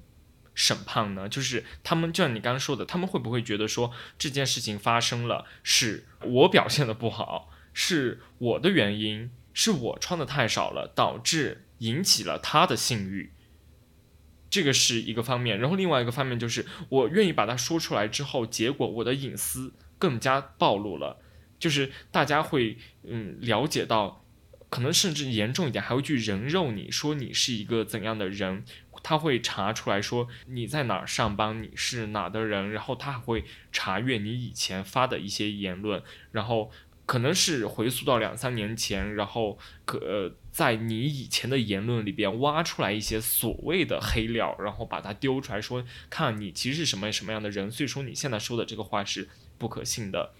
[0.54, 1.28] 审判呢？
[1.28, 13.32] 就是他们，就像你刚刚说的，他们会不会觉得说这件事情发生了，是我表现的不好，是我的原因，是我穿的太少了，导致引起了他的性欲。
[14.50, 21.22] 这个是一个方面，然后另外一个方面就是，我愿意把它说出来之后，结果我的隐私更加暴露了，
[21.58, 24.24] 就是大家会嗯了解到，
[24.68, 28.64] 可能甚至严重一点，还会去人肉你说你是一个怎样的人。
[29.02, 36.70] 他会查出来说你在哪儿上班，你是哪的人，然后他还会查阅你以前发的一些言论，然后
[37.06, 50.32] 可能是回溯到两三年前，然后可呃在你以前的言论里边挖出来一些所谓的黑料，然后把它丢出来说，看你其实是什么什么样的人，所以说你现在说的这个话是不可信的。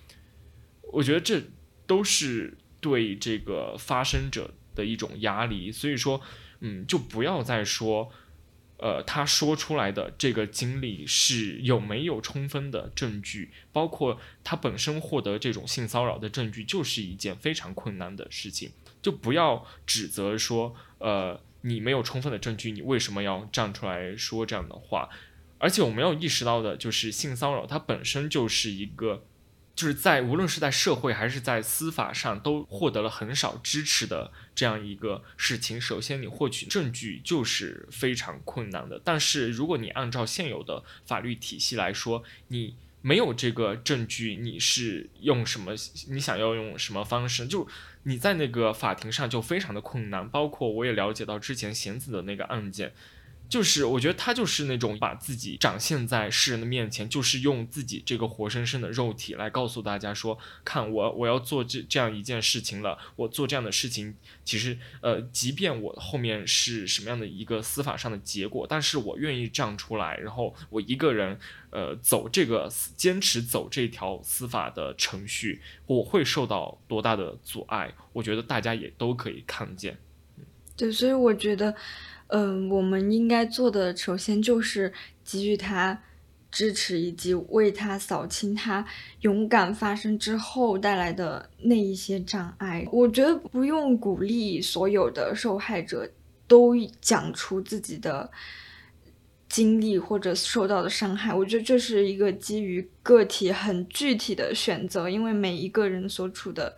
[0.93, 1.43] 我觉得这
[1.87, 6.21] 都是对这个发生者的一种压力，所以说，
[6.61, 8.13] 嗯，就不要再说。
[8.81, 13.51] 呃，他说出来的这个经历是有没有充分的证据？
[13.73, 18.73] 包括他本身获得这种性骚扰的证据，就是一件非常困难的事情。
[19.03, 25.09] 就不要指责说，呃，你没有充分的证据，你为什么要站出来说这样的话？
[25.59, 29.25] 而且我没有意识到的就是，性骚扰它本身就是一个。
[29.81, 35.81] 就是在无论是在社会还是在司法上，都获得了很少支持的这样一个事情。
[35.81, 39.01] 首先，你获取证据就是非常困难的。
[39.03, 45.73] 但是，如果你按照现有的法律体系来说，你没有这个证据，你是用什么？
[46.11, 47.47] 你想要用什么方式？
[47.47, 47.67] 就
[48.03, 50.29] 你在那个法庭上就非常的困难。
[50.29, 52.93] 包括我也了解到之前贤子的那个案件。
[53.51, 71.37] 就是我觉得他就是那种把自己展现在世人的面前，就是用自己这个活生生的肉体来告诉大家说，看我我要做这这样一件事情了，我做这样的事情，其实呃，即便我后面是什么样的一个司法上的结果，但是我愿意站出来，然后我一个人
[71.71, 77.93] 呃走这个坚持走这条司法的程序，我会受到多大的阻碍？
[78.13, 79.99] 我觉得大家也都可以看见。
[80.77, 81.75] 对，所以我觉得。
[82.33, 84.93] 嗯，我们应该做的首先就是
[85.25, 86.03] 给予他
[86.51, 88.87] 支持，以及为他扫清他
[89.21, 92.87] 勇敢发声之后带来的那一些障碍。
[92.93, 96.11] 我觉得不用鼓励所有的受害者
[96.47, 98.31] 都讲出自己的
[99.49, 101.35] 经历或者受到的伤害。
[101.35, 106.77] 我觉得这是一个基于个体很具体的选择，因为每一个人所处的。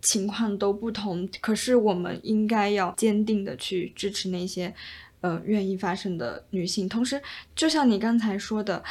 [0.00, 4.74] 情况都不同，可是我们应该要坚定的去支持那些，
[5.20, 6.88] 呃，愿意发声的女性。
[6.88, 7.20] 同时，
[7.54, 8.82] 就像你刚才说的，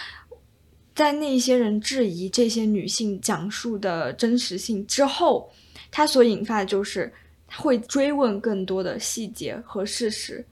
[0.95, 5.51] 在那些人质疑这些女性讲述的真实性之后，
[5.91, 7.13] 它所引发的就是
[7.55, 10.45] 会追问更多的细节和事实。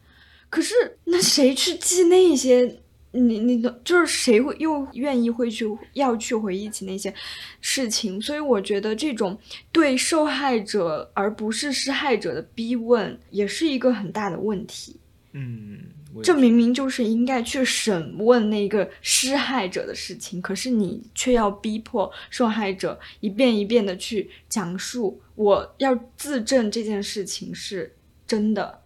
[0.50, 2.80] 可是，那谁去记那些？
[3.16, 7.14] 你你的就是谁会又愿意会去要去回忆起那些
[7.62, 8.22] 事情？
[8.22, 9.38] 所以我觉得这种
[9.72, 14.96] 对受害者而不是施害者的逼问，也是一个很大的问题。
[15.32, 15.80] 嗯，
[16.24, 27.94] 这明明就是应该去审问那个施害者的事情，可是你却要逼迫受害者一遍一遍的去讲述，我要自证这件事情是
[28.28, 28.85] 真的。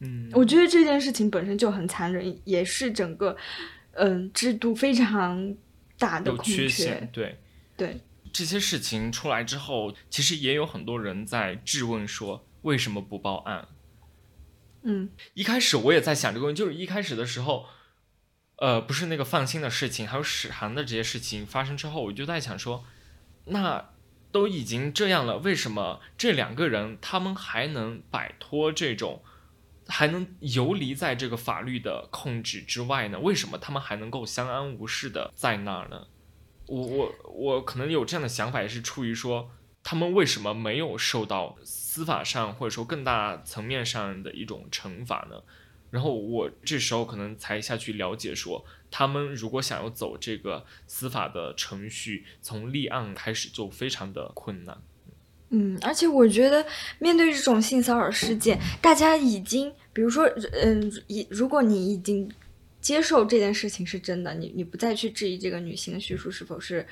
[0.00, 3.36] 嗯，我觉得这件事情本身就很残忍，也是整个，
[3.92, 5.54] 嗯，制度非常
[5.98, 7.06] 大的缺陷。
[7.12, 7.38] 对，
[7.76, 8.00] 对，
[8.32, 13.68] 这些事情出来之后，其实也有很多人在质问说，为什么不报案？
[14.84, 17.66] 嗯，一开始我也在想这个问题，就是一开始的时候，
[18.56, 22.86] 呃，不是那个放心的事情，还有史航的这些事情发生之后，我就在想说，
[23.44, 23.90] 那
[24.32, 29.22] 都已经这样了，为什么这两个人他们还能摆脱这种？
[29.90, 33.18] 还能游离在这个法律的控制之外呢？
[33.18, 36.06] 为什么他们还能够相安无事的在那儿呢？
[36.66, 39.50] 我我我可能有这样的想法，也是出于说，
[39.82, 45.42] 他们为什么没有受到司法上或者说更大层面上的一种惩罚呢？
[45.90, 54.80] 然后我这时候可能才下去了解说，他们如果想要走这个司法的程序，从立案开始就非常的困难。
[55.48, 56.64] 嗯，而且我觉得
[57.00, 62.30] 面对这种性骚扰事件，大家已经，比如说，嗯，一如果你已经
[62.80, 66.86] 接受这件事情是真的，你你不再去质疑这个女性的叙述是否是，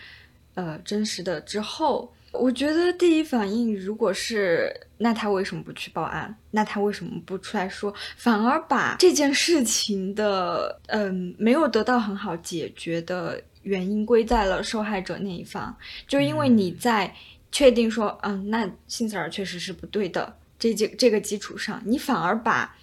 [0.55, 6.35] 呃，真实的之后，我觉得第一反应如果是，那他为什么不去报案？
[6.51, 7.95] 那他为什么不出来说？
[8.17, 17.15] 反而把这件事情的，嗯，没有得到很好解决的原因归在了受害者那一方，就因为你在。
[17.51, 20.37] 确定说，嗯，那性骚扰确实是不对的。
[20.59, 22.77] 这这这个基础上，你反而把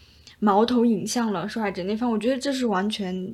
[0.46, 3.34] 矛头引向了受害者那方，我觉得这是完全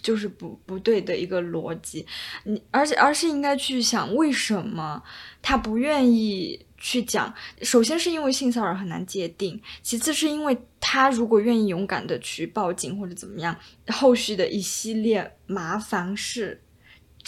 [0.00, 2.06] 就是不不对的一个逻辑。
[2.44, 5.02] 你而且而是应该去想，为什么
[5.42, 7.34] 他不愿意去讲？
[7.60, 13.54] 首先是因为性骚扰很难界定，其次是因为他如果愿意勇敢的去报警或者怎么样，
[13.88, 16.62] 后续的一系列麻烦事。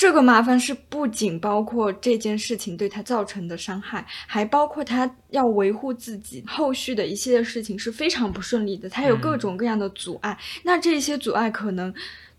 [0.01, 8.89] 这个麻烦是不仅包括这件事情对他造成的伤害，还包括他要维护自己后续的一系列事情是非常不顺利的。
[8.89, 11.93] 他有各种各样的阻碍，那这些阻碍可能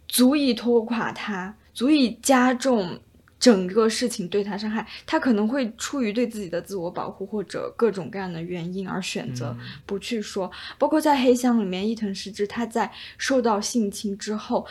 [0.08, 3.00] 足以拖垮他，足以加重
[3.40, 4.88] 整个事情对他伤害。
[5.06, 10.50] 他可能会出于对自己的自我保护或者各种各样的原因而选择不去说。
[10.80, 14.66] 包括在黑箱里面，伊藤诗织他在受到性侵之后。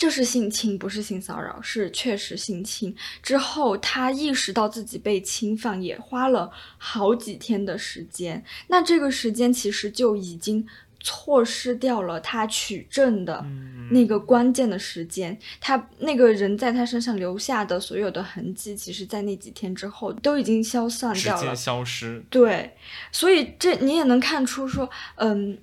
[0.00, 2.96] 这是性侵，不是性骚扰，是确实性侵。
[3.22, 8.42] 之后，他意识到自己被侵犯，也花了好几天的时间。
[8.68, 10.66] 那这个时间其实就已经
[11.00, 13.44] 错失掉了他取证的
[13.90, 15.38] 那个关键的时间。
[15.60, 22.24] 他那个人在他身上留下的所有的痕迹，其实，在那几天之后都已经消散掉了，消失。
[22.30, 22.74] 对，
[23.12, 25.58] 所以这你也能看出说，嗯。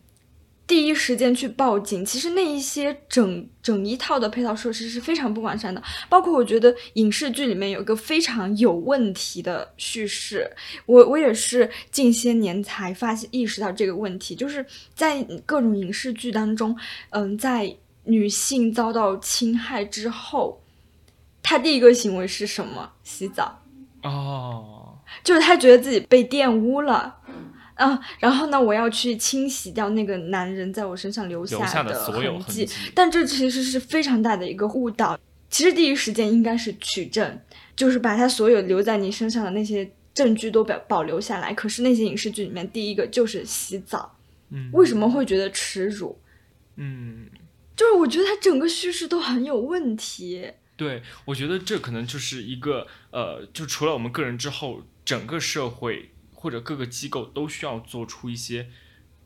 [0.68, 5.82] 第一时间去报警，其实那一些整整一套的配套设施是非常不完善的。
[6.10, 10.52] 包括我觉得影视剧里面有一个非常有问题的叙事，
[10.86, 16.78] 我我也是近些年才发现意识到这个问题，就是在各种影视剧当中，
[17.12, 20.62] 嗯，在女性遭到侵害之后。
[21.42, 22.92] 她第一个行为是什么？
[23.06, 23.64] 洗澡。
[24.04, 27.16] 哦，就是她觉得自己被玷污了，
[27.78, 32.68] 啊，然后呢，我要去清洗掉那个男人在我身上留下的所有痕迹。
[32.94, 35.18] 但这其实是非常大的一个误导。
[35.50, 37.40] 其实第一时间应该是取证，
[37.76, 41.54] 就是把他所有留在你身上的那些证据都保保留下来。
[41.54, 44.18] 可是那些影视剧里面，第一个就是洗澡。
[44.50, 46.20] 嗯，为什么会觉得耻辱？
[46.76, 47.28] 嗯，
[47.76, 50.52] 就是我觉得他整个叙事都很有问题。
[50.76, 58.70] 对，我觉得这可能就是一个呃，就除了我们个人之后，整个社会或者各个机构都需要做出一些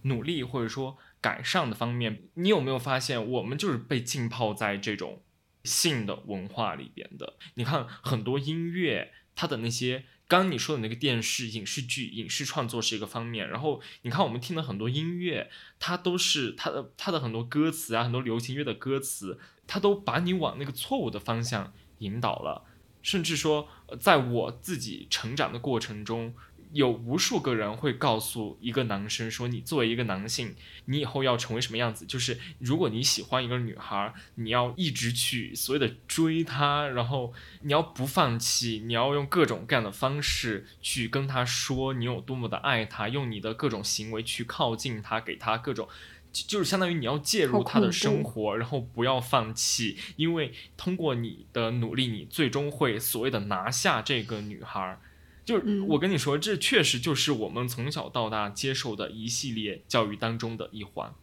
[0.03, 2.23] 努力或者说改善的方面。
[2.35, 5.21] 你有没有发现，我们就是被浸泡在这种
[5.65, 7.33] 性的文化里边的？
[7.55, 10.05] 你看很多音乐，它的那些。
[10.27, 19.37] 刚刚你说的那个电视、影视剧、影视创作是一个方面，然后你看我们听的很多音乐，它都是它的它的很多歌词啊，很多流行乐的歌词，
[19.67, 22.63] 它都把你往那个错误的方向引导了，
[23.01, 23.67] 甚至说，
[23.99, 26.33] 在我自己成长的过程中。
[26.73, 30.55] 有无数个人会告诉一个男生说：“你作为一个男性，
[30.85, 32.05] 你以后要成为什么样子？
[32.05, 45.89] 就是如果你喜欢一个女孩，你要一直去所谓的追她，然后你要不放弃，你要用各种各样的方式去跟她说你有多么的爱她，用你的各种行为去靠近她，给她各种，
[46.31, 54.97] 就是相当于你要介入她的生活，然后不要放弃，因为通过你的努力，你最终会所谓的拿下这个女孩。”
[55.43, 61.13] 就是我跟你说，这确实就是我们从小到大接受的一系列教育当中的一环，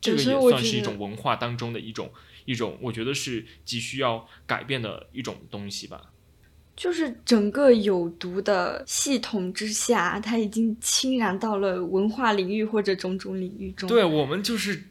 [0.00, 2.12] 这个也算是一种文化当中的一种
[2.44, 6.12] 一种，我觉得是急需要改变的一种东西吧。
[6.74, 13.88] 就是整个有毒的系统之下，它已经侵染到了文化领域或者种种领域中。
[13.88, 14.84] 对我们就是。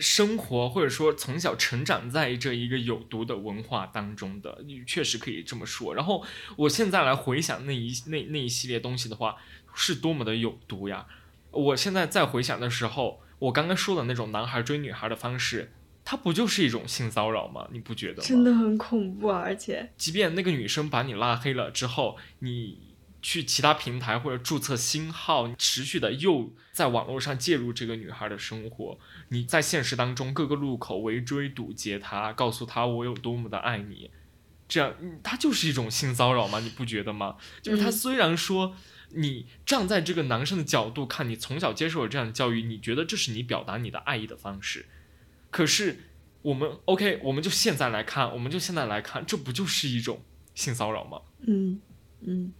[0.00, 5.94] 生活或者说从小成长在这一个有毒的文化当中的，你确实可以这么说。
[5.94, 6.24] 然后
[6.56, 9.36] 我现在来回想那一那那一系列东西的话，
[9.74, 11.06] 是多么的有毒呀！
[11.50, 15.72] 我现在再回想的时候，我刚刚说的那种男孩追女孩的方式，
[16.04, 17.68] 它不就是一种性骚扰吗？
[17.72, 18.22] 你不觉得吗？
[18.26, 22.87] 真的很恐怖啊，而且，即便那个女生把你拉黑了之后，你。
[23.28, 28.98] 去其他平台或者注册新号，持续的又在网络上介入这个女孩的生活。
[29.28, 34.10] 你在现实当中各个路口围追堵截她，告诉她我有多么的爱你，
[34.66, 36.60] 这样他就是一种性骚扰吗？
[36.60, 37.36] 你不觉得吗？
[37.60, 38.74] 就是他虽然说
[39.10, 44.86] 你站在这个男生的角度看，你从小接受了这样的教育，你觉得这是你表达你的爱意的方式，
[45.50, 46.04] 可是
[46.40, 50.22] 我们 OK，我们就现在来看，我们就现在来看，这不就是一种
[50.54, 51.20] 性骚扰吗？
[51.46, 51.78] 嗯
[52.22, 52.54] 嗯。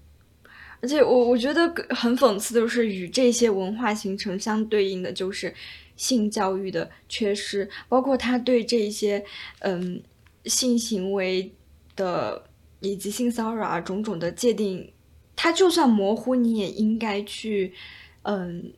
[0.81, 5.53] 而且我我觉得很讽刺的是，与这些文化形成相对应的就是
[5.97, 9.25] 性教育的缺失，包括他对这些
[9.61, 10.01] 嗯
[10.45, 11.53] 性行为
[11.97, 12.45] 的
[12.81, 14.93] 以及性骚扰啊种种的界定，
[15.35, 17.75] 他就算模糊，你也应该去
[18.23, 18.73] 嗯，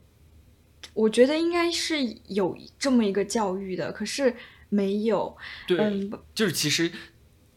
[0.95, 1.97] 我觉得应该是
[2.29, 4.35] 有这么一个教育的，可是
[4.71, 5.37] 没有。
[5.67, 6.91] 对，就是其实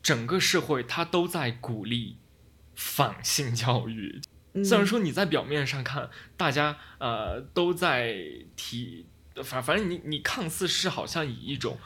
[0.02, 2.18] 整个社会它都在鼓励
[2.76, 4.20] 反性教育。
[4.62, 8.16] 虽然说你在表面上看，大家呃都在
[8.56, 9.06] 提，
[9.44, 11.80] 反反正你你看似是好像以一种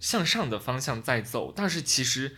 [0.00, 2.36] 向上的方向在走，但是其实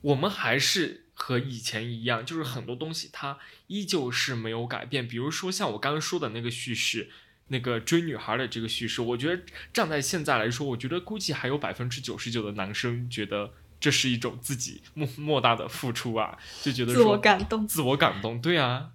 [0.00, 5.06] 我们还是和以前一样，就是很多东西它依旧是没有改变。
[5.06, 7.10] 比如说像我刚刚说的那个叙事，
[7.48, 9.42] 那个追女孩的这个叙事，我觉得
[9.72, 13.52] 站在现在来说，我觉得估计还有百分之九十九的男生觉得。
[13.80, 18.90] 这是一种自己莫莫大的付出啊，就觉得自我感动，自我感动，对啊，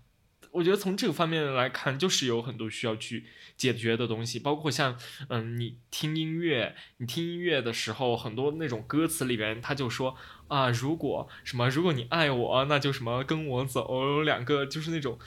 [0.52, 3.26] 我觉得从这个方面来看，就是有很多需要去
[3.56, 4.98] 解决的东西，包括像
[5.30, 10.16] 嗯，你听音乐，你听音乐的时候，很多那种歌词里边，他就说
[10.50, 15.18] 啊，如果什么，如果你爱我，那就什么跟我走，两个就是那种，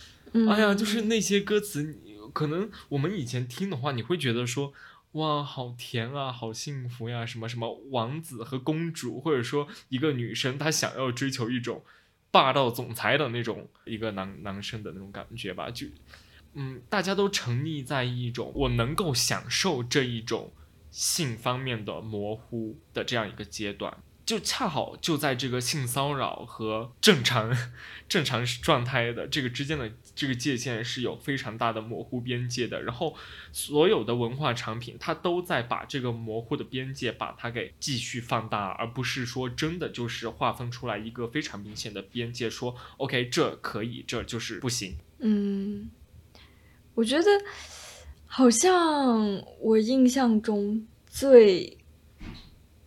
[0.50, 1.98] 哎呀，就是那些歌词，
[2.32, 4.72] 可能我们以前听的话，你会觉得说。
[5.16, 7.24] 哇，好甜啊，好幸福呀！
[7.24, 11.82] 什么什么王子和公主，或者说一个女生她想要追求一种
[12.30, 15.70] 霸道总裁的那种一个男男生的那种感觉吧？
[15.70, 15.86] 就，
[16.52, 20.52] 嗯，大家都沉溺在一种我能够享受这一种
[20.90, 23.96] 性方面的模糊的这样一个阶段。
[24.26, 27.56] 就恰好就在这个性骚扰和正常
[28.08, 33.16] 正常状态的这个之间的这个界限是有非常大的模糊边界的，然后
[33.52, 44.96] 所有的文化产品它都在把这个模糊的边界把它给继续放大，而不是说真的就是划分出来一个非常明显的边界，说 OK 这可以，这就是不行。
[45.20, 45.88] 嗯，
[46.94, 47.24] 我觉得
[48.26, 51.78] 好像我印象中最。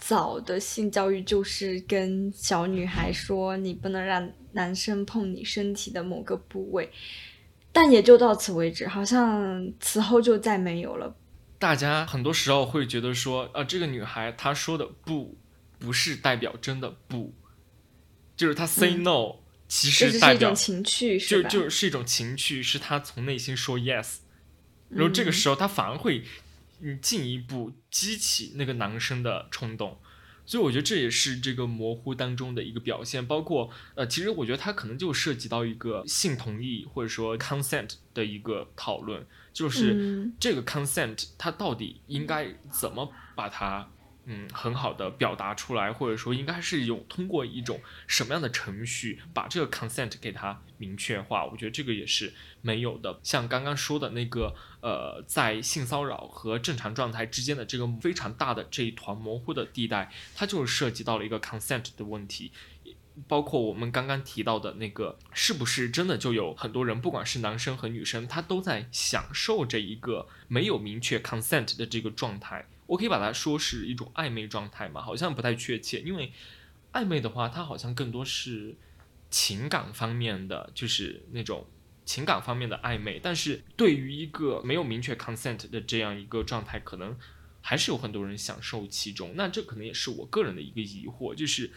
[0.09, 6.91] 早的性教育就是跟小女孩说你不能让男生碰你身体的某个部位，
[7.71, 11.15] 但也就到此为止，好像此后就再没有了。
[11.59, 15.37] 大家很多时候会觉得说，呃，这个女孩她说的不，
[15.77, 17.35] 不是代表真的不，
[18.35, 19.35] 就是她 say no，
[19.67, 24.15] 其实代表情趣，就就是一种情趣，是她从内心说 yes，
[24.89, 26.23] 然后这个时候她反而会，
[26.81, 29.97] 嗯，进一步激起那个男生的冲动。
[30.45, 43.89] 所以我觉得这也是这个模糊当中的一个表现，包括呃，其实我觉得它可能就涉及到一个性同意或者说 consent 的一个讨论，就是这个 consent 它到底应该怎么把它。
[44.31, 51.45] 嗯，很好的表达出来，或者说应该是有通过一种什么样的程序把这个 consent 给它明确化？
[51.45, 53.19] 我觉得这个也是没有的。
[53.23, 62.51] 像刚刚说的那个，呃，在性骚扰和正常状态之间的这个非常大的这一团模糊的地带，它就是涉及到了一个 consent 的问题。
[63.27, 72.67] 包括我们刚刚提到的那个，是不是真的就有很多人，不管是男生和女生，他都在享受这一个没有明确 consent 的这个状态？
[72.89, 74.99] 我可以把它说是一种暧昧状态嘛？
[74.99, 76.33] 好像不太确切，因为
[76.91, 78.75] 暧昧的话，它好像更多是
[79.29, 81.67] 情感方面的，就是那种
[82.03, 83.19] 情感方面的暧昧。
[83.21, 87.15] 但是对于一个没有明确 consent 的这样一个状态，可能
[87.61, 89.33] 还是有很多人享受其中。
[89.35, 91.71] 那这可能也是我个人的一个疑惑，就是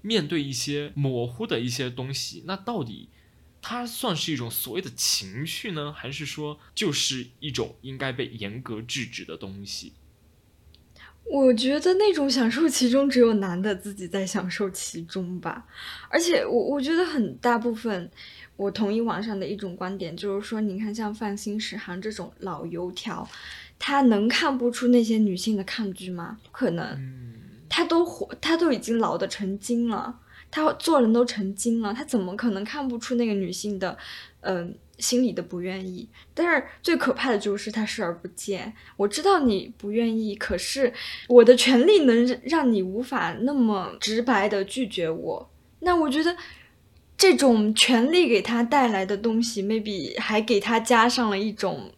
[0.00, 3.10] 面对一些模糊的一些东西，那到底
[3.60, 9.92] 它算是一种所谓的情绪呢，还是说就是一种应该被严格制止的东西？
[11.24, 15.66] 我觉得那种享受其中，只有男的自己在享受其中吧。
[16.08, 18.10] 而且，我我觉得很大部分，
[18.56, 23.26] 我同意网上的一种观点，就是说，你看像范星史航这种老油条，
[23.78, 26.38] 他能看不出那些女性的抗拒吗？
[26.44, 27.34] 不可能，
[27.68, 30.20] 他都活，他都已经老的成精了，
[30.50, 33.96] 他做人都成精了，他怎么可能看不出那个女性的，
[34.42, 34.76] 嗯？
[34.98, 38.72] 心里的不愿意，但是最可怕的就是他视而不见。
[38.96, 40.92] 我知道你不愿意，可是
[41.28, 45.50] 我的权利能让你无法那么直白的拒绝我。
[45.80, 46.36] 那我觉得
[47.18, 51.92] 这种权利给他带来的东西，maybe 还给他加上了一种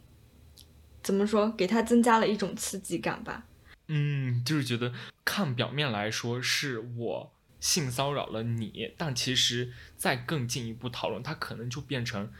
[1.03, 1.51] 怎么说？
[1.51, 3.44] 给他增加了一种刺激感吧。
[3.88, 4.92] 嗯，就是觉得
[5.22, 12.30] 看表面来说是我性骚扰了你，但其实再更进一步讨论，他可能就变成。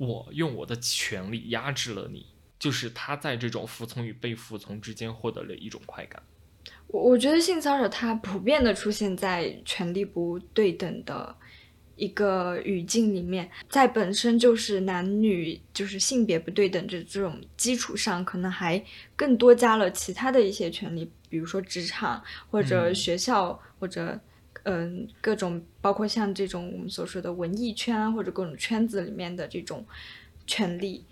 [0.00, 2.24] 我用我的权力压制了你，
[2.58, 6.22] 就是他在这种服从与被服从之间获得了一种快感。
[6.86, 11.36] 我我觉得性骚扰它普遍的出现在权力不对等的
[11.96, 18.82] 一个语境里面，在本身就是男女就是性别不对等这这种基础上，可能还
[19.14, 24.18] 更多加了其他的一些权利，比如说职场或者学校或者。
[24.64, 29.86] 嗯，各种包括像这种我们所说的文艺圈或者各种圈子里面的这种
[30.46, 31.04] 权利，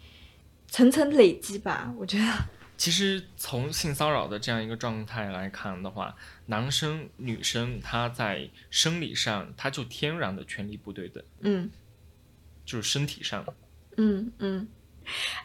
[0.68, 1.92] 层层累积吧。
[1.96, 2.24] 我觉得，
[2.76, 6.14] 其实从性骚扰的这样一个状态来看的话，
[6.46, 11.24] 男生女生他在生理上他就天然的权利不对等。
[11.40, 11.70] 嗯，
[12.66, 13.44] 就是身体上。
[13.96, 14.68] 嗯嗯，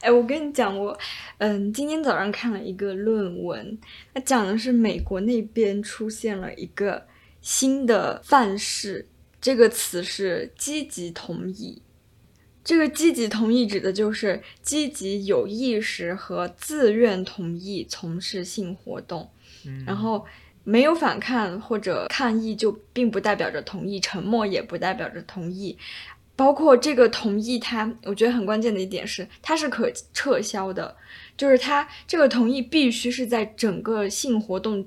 [0.01, 0.99] 哎，我跟你讲，我
[1.37, 3.79] 嗯今天早上看了一个论文，
[4.13, 7.07] 它讲的是美国那边出现了一个。
[7.43, 9.09] 新的范式，
[9.41, 11.81] 这个词是积极同意。
[12.63, 19.29] 这个积极同意指的就是积极有意识和自愿同意从事性活动。
[19.85, 20.25] 然后
[20.63, 25.77] 没有反抗或者抗议，就并不代表着同意；沉默也不代表着同意。
[26.37, 30.95] 包括这个同意，它我觉得很关键的一点是，它是可撤销的，
[31.35, 34.85] 就是它这个同意必须是在整个性活动。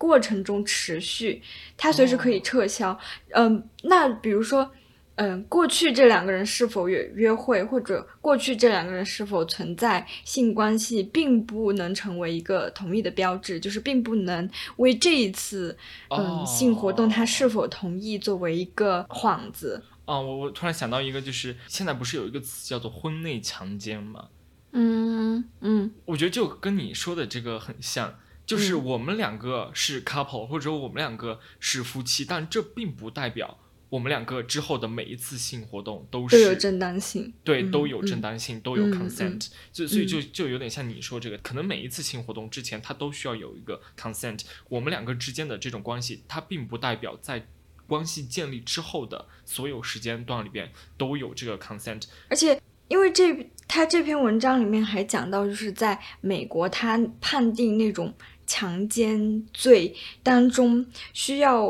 [0.00, 1.42] 过程中持续，
[1.76, 2.98] 他随时可以撤销。
[3.34, 4.72] 嗯，那比如说，
[5.16, 15.76] 嗯，过去这两个人是否约约会，或者过去这两个人是否存在性关系，并不能成为一个同意的标志，就是并不能为这一次
[16.08, 19.82] 嗯性活动他是否同意作为一个幌子。
[20.06, 24.28] 啊，我我突然想到一个，就是现在不是有一个词叫做婚内强奸吗？
[24.72, 28.14] 嗯嗯，我觉得就跟你说的这个很像。
[28.50, 39.46] 就是我们两个是 couple，或者我们两个是夫妻，但这并不代表我们两个之后的每一次性活动都是正当性，对，都有正当性，都有 consent。
[39.70, 44.40] 就所以就就有点像你说这个，可能每一次性活动之前，它都需要有一个 consent。
[44.68, 47.46] 我们两个之间的这种关系，它并不代表在
[47.86, 52.02] 关系建立之后的所有时间段里边都有这个 consent。
[52.28, 58.12] 而且，因为这他这篇文章里面还讲到，就是在美国，他判定那种。
[58.50, 59.94] 强奸罪
[60.24, 61.66] 当中需要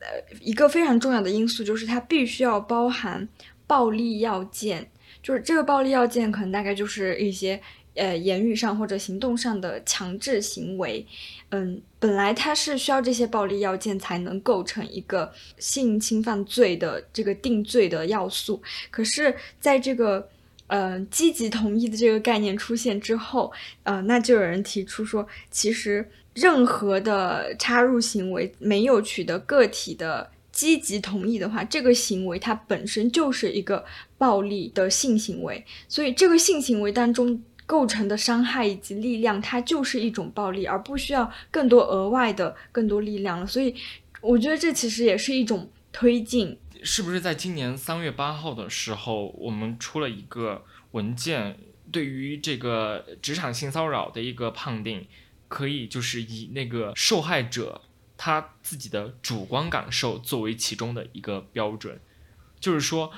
[0.00, 0.08] 呃
[0.40, 3.28] 一个非常重要的因素，就是它必须要包含
[3.66, 4.90] 暴力要件，
[5.22, 7.60] 就是这个暴力要件可能大概就是一些。
[7.98, 11.06] 呃，言语上或者行动上的强制行为，
[11.48, 18.62] 嗯，本来它是需要这些暴力要件才能构成一个性侵犯罪的这个定罪的要素。
[18.90, 20.28] 可是，在这个
[20.66, 23.52] 呃积极同意的这个概念出现之后，
[23.82, 33.84] 呃，那就有人提出说，其实任何的插入行为没有取得个体的积极同意的话，这个行为它本身就是一个
[34.18, 35.64] 暴力的性行为。
[35.88, 37.42] 所以，这个性行为当中。
[37.68, 43.44] 构成的伤害以及力量，它就是一种暴力，而不需要更多额外的更多力量了。
[43.44, 43.74] 所以，
[44.20, 46.56] 我觉得这其实也是一种推进。
[46.86, 51.58] 是不是在今年三月八号的时候，我们出了一个文件，
[51.90, 55.08] 对于这个职场性骚扰的一个判定，
[55.48, 57.82] 可以就是以那个受害者
[58.16, 62.00] 他自己的主观感受作为其中的一个标准，
[62.60, 63.12] 就是说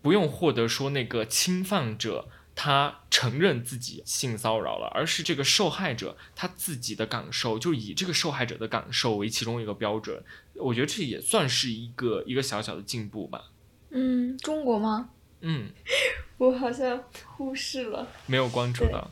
[0.00, 2.28] 不用获得说那个侵犯者。
[2.54, 10.22] 他承认自己性骚扰了，而是这个受害者他自己的感受，就以这个受害者的感受为其中一个标准。
[10.54, 13.50] 我觉得这也算是一个一个小小的进步吧。
[13.90, 15.10] 嗯，中国吗？
[15.40, 15.70] 嗯，
[16.36, 19.10] 我好像忽视了，没有关注到。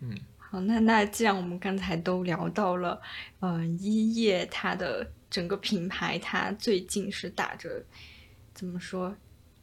[0.00, 3.00] 嗯，好，那那既然我们刚才都聊到了，
[3.40, 7.82] 嗯，一叶它的整个品牌，它最近是打着
[8.52, 9.16] 怎么说？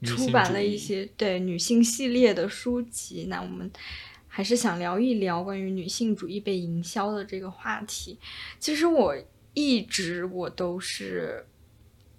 [0.03, 3.69] 出版了一些对女性系列的书籍，那我们
[4.27, 8.17] 还是想聊一聊关于女性主义被营销的这个话题。
[8.59, 9.15] 其实我
[9.53, 11.45] 一直我都是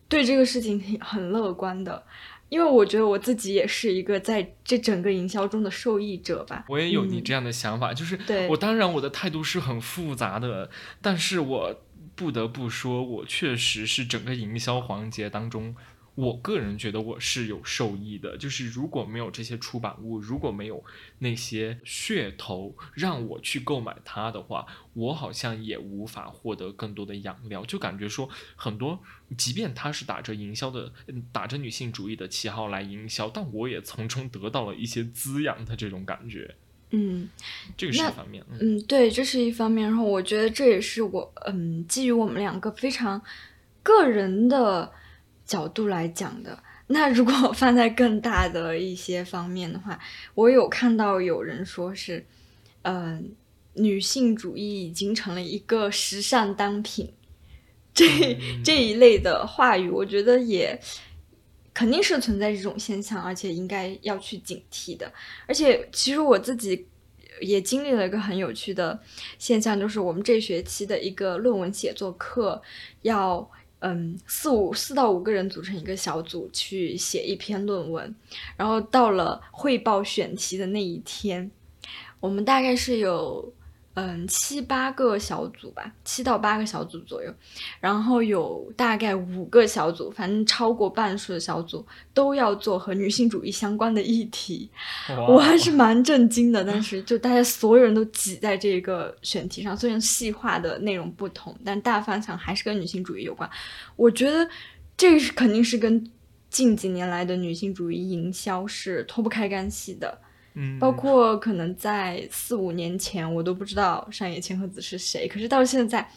[0.08, 2.04] 对这个事情很乐观的，
[2.50, 6.64] 因为我觉得我自己也是一个在这整个营销中的受益者吧。
[6.68, 8.18] 我也有你这样的想法，就是
[8.48, 10.70] 我当然我的态度是很复杂的，
[11.00, 11.80] 但是我
[12.14, 15.74] 不得不说，我确实是整个营销环节当中。
[16.14, 20.84] 我个人觉得我是有受益的，就是如果没有这些出版物，如果没有
[21.20, 27.64] 那些噱头让我去购买它的话，我好像也无法获得更多的养料。
[27.64, 29.00] 就感觉说很多，
[29.38, 30.92] 即便它是打着营销的，
[31.32, 36.54] 打着女性主义的旗号来营销，但我也从中得到了一些滋养的这种感觉。
[36.90, 37.26] 嗯，
[37.74, 38.44] 这个是一方面。
[38.60, 39.88] 嗯，对，这是一方面。
[39.88, 43.22] 然后我觉得这也是我，嗯，基于我们两个非常
[43.82, 44.92] 个人的。
[45.52, 49.98] 角度来讲的，那如果放在更大的一些方面的话，
[50.34, 52.24] 我有看到有人说是，
[52.80, 53.34] 嗯，
[53.74, 57.12] 女性主义已经成了一个时尚单品，
[57.92, 58.06] 这
[58.64, 60.80] 这一类的话语，我觉得也
[61.74, 65.12] 肯定是存在这种现象，而且应该要去警惕的。
[65.46, 66.88] 而且，其实我自己
[67.42, 68.98] 也经历了一个很有趣的
[69.38, 72.62] 现象，就是我们这学期的一个论文写作课
[73.02, 73.50] 要。
[73.82, 78.14] 嗯，四五四到五个人组成一个小组去写一篇论文，
[78.56, 81.50] 然后到了汇报选题的那一天，
[82.20, 83.52] 我们大概是有。
[83.94, 87.30] 嗯，七八个小组吧，七到八个小组左右，
[87.78, 94.70] 然后有大概五个小组，反正超过半数的小组都要做和女性主义相关的议题，
[95.28, 96.64] 我还是蛮震惊的。
[96.64, 103.48] 但是就大家所有人都挤在这个选题上，虽然细化的内容不同，但大方向还是跟女性主义有关。
[103.96, 104.48] 我觉得
[104.96, 106.10] 这是肯定是跟
[106.48, 110.18] 近几年来的女性主义营销是脱不开干系的。
[110.54, 115.26] 嗯，包括可能在四五年前，我都不知道上野千鹤子是谁。
[115.26, 116.10] 可是到现在，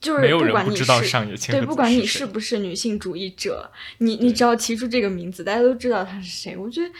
[0.00, 0.84] 就是不管你是
[1.50, 6.56] 对，不管你是不是女性主义者，你你只要提出这个名字，大家都知道他是谁。
[6.56, 6.94] 我觉得，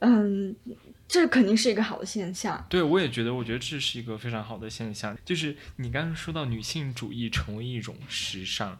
[0.00, 0.54] 嗯，
[1.08, 2.64] 这肯定是一个好的现象。
[2.68, 5.16] 对，我也觉得，我觉得这是一个非常好的现象。
[5.24, 8.78] 就是你刚刚说到女性主义成为一种时尚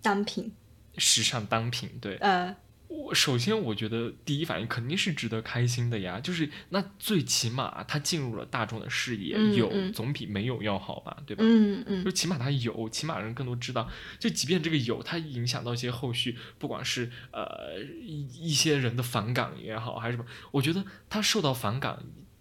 [0.00, 0.52] 单品，
[0.96, 2.54] 时尚单品，对，呃。
[2.88, 11.42] 我首先，我觉得第一反应肯定是值得开心的呀，就是那最起码他进入了大众的视野，有总比没有要好吧，对吧？
[11.46, 13.88] 嗯嗯，就起码他有，起码人更多知道。
[14.18, 21.98] 就即便这个有，它影响到一些后续，不管是呃一一些人的反感也好，还是什么，我觉得他受到反感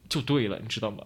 [0.08, 1.04] 就对了，你知道吗？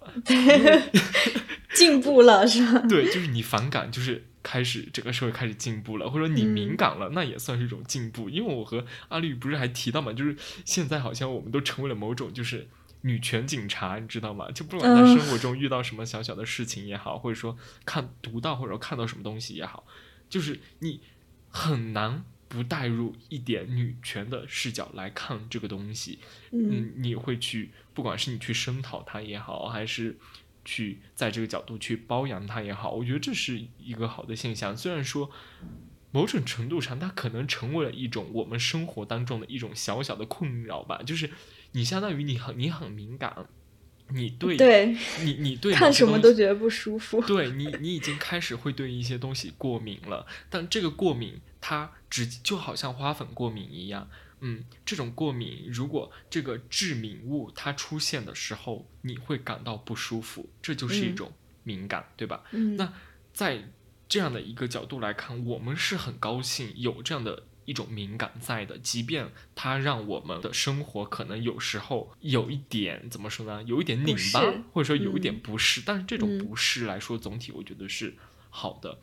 [1.75, 2.79] 进步了是吧？
[2.89, 4.25] 对，就是你反感，就是。
[4.41, 8.29] 开始整个社会开始进步了，或者你敏感了，那也算是一种进步。
[8.29, 10.35] 因为我和阿绿不是还提到嘛，就是
[10.65, 12.67] 现在好像我们都成为了某种就是
[13.01, 14.49] 女权警察，你知道吗？
[14.51, 19.85] 就不管在生活中遇到什么小小的事情也好，或者说看读到或者看到什么东西也好，
[20.29, 21.01] 就是你
[21.49, 26.19] 很难不带入一点女权的视角来看这个东西。
[26.51, 30.17] 嗯，你会去，不管是你去声讨它也好，还是。
[30.69, 34.77] 去在这个角度去包养他也好，我觉得这是一个好的现象。
[34.77, 35.31] 虽然说
[36.11, 41.31] 某种程度上，它可能成为了一种我们生活当中的一种小小的困扰吧，就是
[41.71, 43.47] 你相当于你很你很敏感。
[44.11, 47.19] 你对，对你你对 看什么都觉得不舒服。
[47.21, 50.27] 对你，你已经开始会对一些东西过敏了。
[50.49, 54.07] 但这个过敏，它只就好像花粉过敏一样。
[54.41, 61.31] 嗯，这种过敏，如果这个致敏物它出现的时候，你会感到不舒服，这就是一种
[61.63, 62.43] 敏感，对吧？
[62.51, 62.75] 嗯。
[62.75, 62.93] 那
[63.33, 63.71] 在
[64.07, 67.43] 这样的一个角度来看，我们是很高兴有这样的。
[67.65, 74.41] 一种敏感在的，即便它让我们的生活可能有时候有一点怎么说呢，有一点拧巴，
[74.73, 78.15] 或者说有一点不适，但是这种不适来说，总体我觉得是
[78.49, 78.97] 好的。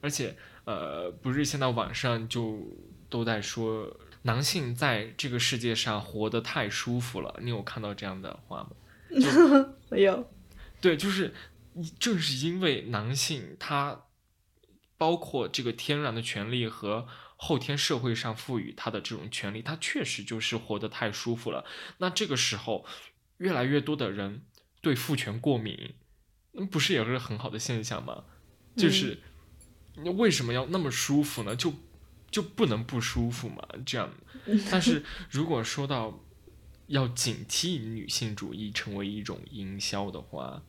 [0.00, 2.78] 而且，呃，不是现在网上就
[3.10, 8.70] 都在说男性在这个世界上活得太舒服了，你有看到这样的话吗？
[9.88, 10.30] 没有。
[10.80, 11.32] 对，就是
[11.98, 14.06] 正是因为男性他
[14.98, 17.06] 包括这个天然的权利和。
[17.36, 21.66] 后天社会上赋予他的这种权利，他确实就是活得太舒服了。
[21.98, 22.86] 那这个时候，
[23.38, 24.46] 越来越多的人
[24.80, 25.94] 对父权过敏，
[26.70, 28.24] 不是也是很好的现象吗？
[28.76, 29.18] 就是
[30.16, 31.54] 为什么要那么舒服呢？
[31.54, 31.74] 就
[32.34, 33.66] 就不能不舒服嘛？
[33.86, 34.10] 这样。
[34.70, 36.20] 但是如果说到
[36.88, 40.62] 要警惕女性主义成为一种营销的话，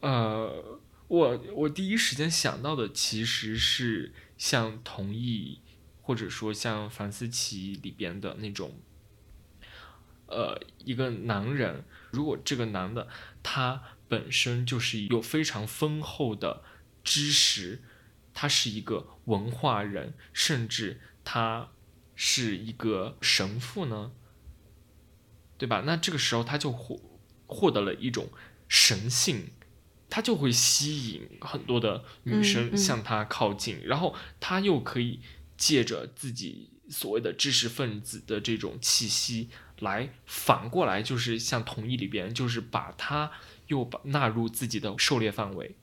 [0.00, 4.12] 呃，我我第一时间想到的其实是。
[4.38, 5.58] 像同意，
[6.00, 8.80] 或者说像凡思琪里边的那种，
[10.26, 13.08] 呃，一个男人，如果这个男的
[13.42, 16.62] 他本身就是有非常丰厚的
[17.02, 17.82] 知识，
[18.40, 21.70] 他是一个文化人，甚至他
[22.14, 24.12] 是一个神父呢，
[25.56, 25.82] 对吧？
[25.84, 27.00] 那这个时候他就获
[27.48, 28.28] 获得了一种
[28.68, 29.50] 神性。
[30.08, 35.20] 他就会吸引很多的女生向他靠近，然后他又可以
[35.56, 43.32] 借着自己所谓的知识分子的这种气息，来反过来就是像同意里边，就是把他
[43.66, 45.76] 又把纳入自己的狩猎范围。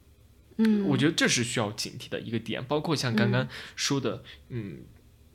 [0.57, 4.83] 嗯，我觉得这是需要警惕的一个点，包括像刚刚说的，嗯，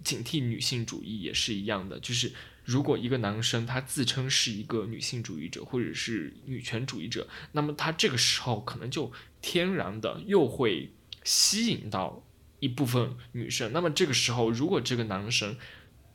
[0.02, 2.32] 警惕女性主义也是一样的，就是。
[2.66, 9.10] 如果一个男生他自称是一个女性主义者或者是女权主义者，那么他这个时候可能就
[9.40, 10.92] 天然的又会
[11.24, 12.22] 吸引到
[12.60, 13.72] 一部分女生。
[13.72, 15.56] 那么这个时候，如果这个男生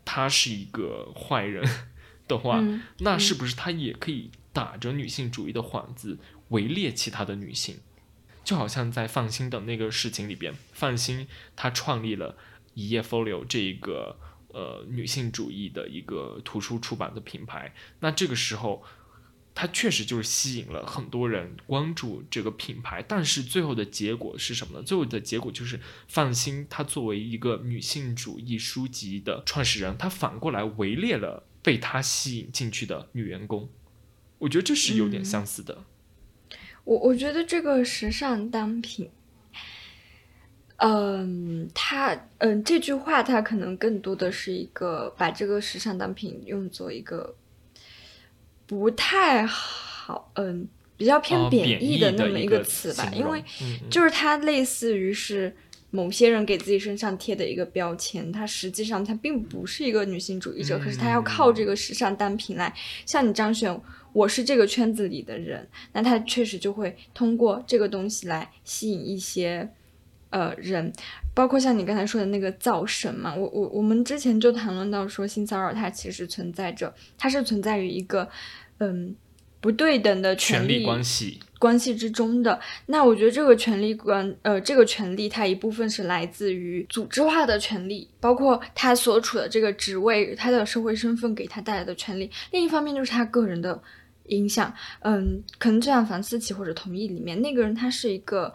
[0.06, 1.68] 他是一个坏人
[2.26, 2.64] 的话，
[3.00, 7.80] 那是不是他也可以打着女性主义的幌子围猎其他的女性？
[8.46, 11.28] 就好像在放心的那个事情里边，放心
[11.58, 12.38] 他创立了
[12.76, 14.18] 一页 folio 这个。
[14.56, 18.86] 呃，女性主义的一个图书出版的品牌，那这个时候，
[19.54, 24.82] 它确实就是吸引了很多人关注这个品牌，但是最后的结果是什么呢？
[24.82, 33.68] 最后的结果就是，放心，她作为一个女性主义书籍的创始人，她反过来围猎了被她吸引进去的女员工，
[34.38, 35.84] 我觉得这是有点相似的。
[36.86, 39.10] 我我觉得这个时尚单品。
[40.78, 47.34] 嗯，它嗯这句话，它可能更多的是一个把这个时尚单品用作一个
[48.66, 50.68] 不太好，嗯，
[50.98, 53.42] 比较偏贬义的那么一个词吧，因为
[53.90, 55.56] 就是它类似于是
[55.92, 62.76] 某些人给自己身上贴的一个标签，它实际上它并不是一个女性主义者，可是他要靠这个时尚单品来
[63.06, 63.74] 向你彰显
[64.16, 69.70] 我是这个圈子里的人，那他确实就会通过这个东西来吸引一些。
[70.32, 70.92] 呃，人，
[71.34, 78.28] 包括像你刚才说的那个造神嘛，我我我们之前就谈论到说性骚扰它其实存在着，它是存在于一个
[78.80, 79.16] 嗯
[79.62, 82.60] 不对等的权利关系关系之中的。
[82.88, 92.30] 那我觉得这个权利关呃这个权利它一部分是来自于组织化的权利，包括他所处的这个职位，他的社会身份给他带来的权利。
[92.52, 93.82] 另一方面就是他个人的
[94.28, 98.54] 影响，嗯，可能就像樊思琪或者同意里面那个人，他是一个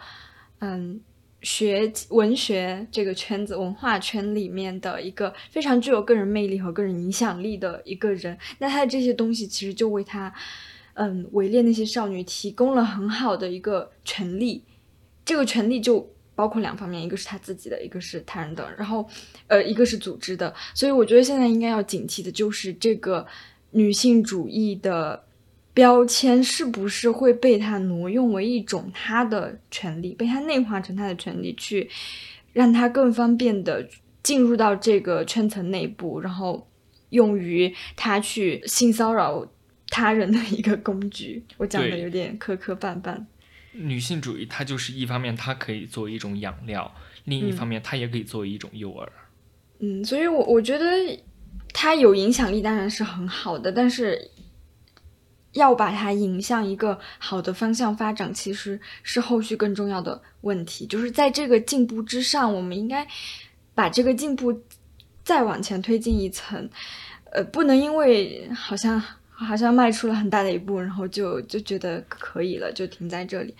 [0.61, 1.01] 嗯。
[1.43, 10.31] 学文学这个圈子、文化圈里面的一个非常具有个人魅力和个人影响力的一个人，那他的这些东西其实就为他，
[10.93, 14.63] 嗯，围猎那些少女提供了很好的一个权利。
[15.25, 19.09] 这个权利就包括两方面，一个是他自己的，一个是他人的，然后，
[19.47, 20.55] 呃，一个是组织的。
[20.75, 23.27] 所以我觉得现在应该要警惕的就是这个
[23.71, 25.25] 女性主义的。
[25.81, 31.89] 标签是不是会被他挪用为一种他的权利，被他内化成他的权利，去
[32.53, 33.89] 让他更方便的
[34.23, 36.69] 进入到这个圈层内部，然后
[37.09, 39.51] 用于他去性骚扰
[39.89, 41.43] 他人的一个工具？
[41.57, 43.25] 我讲的有点磕磕绊绊。
[43.73, 49.09] 女性主义它就是一方面它可以作为一种养料，另一方面它也可以作为一种诱饵。
[49.79, 50.85] 嗯，所以我我觉得
[51.73, 54.31] 它有影响力当然是很好的，但是
[55.53, 60.87] 要把它引向一个好的方向发展，其实是后续更重要的问题。
[60.87, 63.07] 就是在这个进步之上，我们应该
[63.75, 64.63] 把这个进步
[65.25, 66.69] 再往前推进一层。
[67.33, 73.55] 呃，不能因为好像好像迈出了很大的一步，然后就就觉得可以了，就停在这里。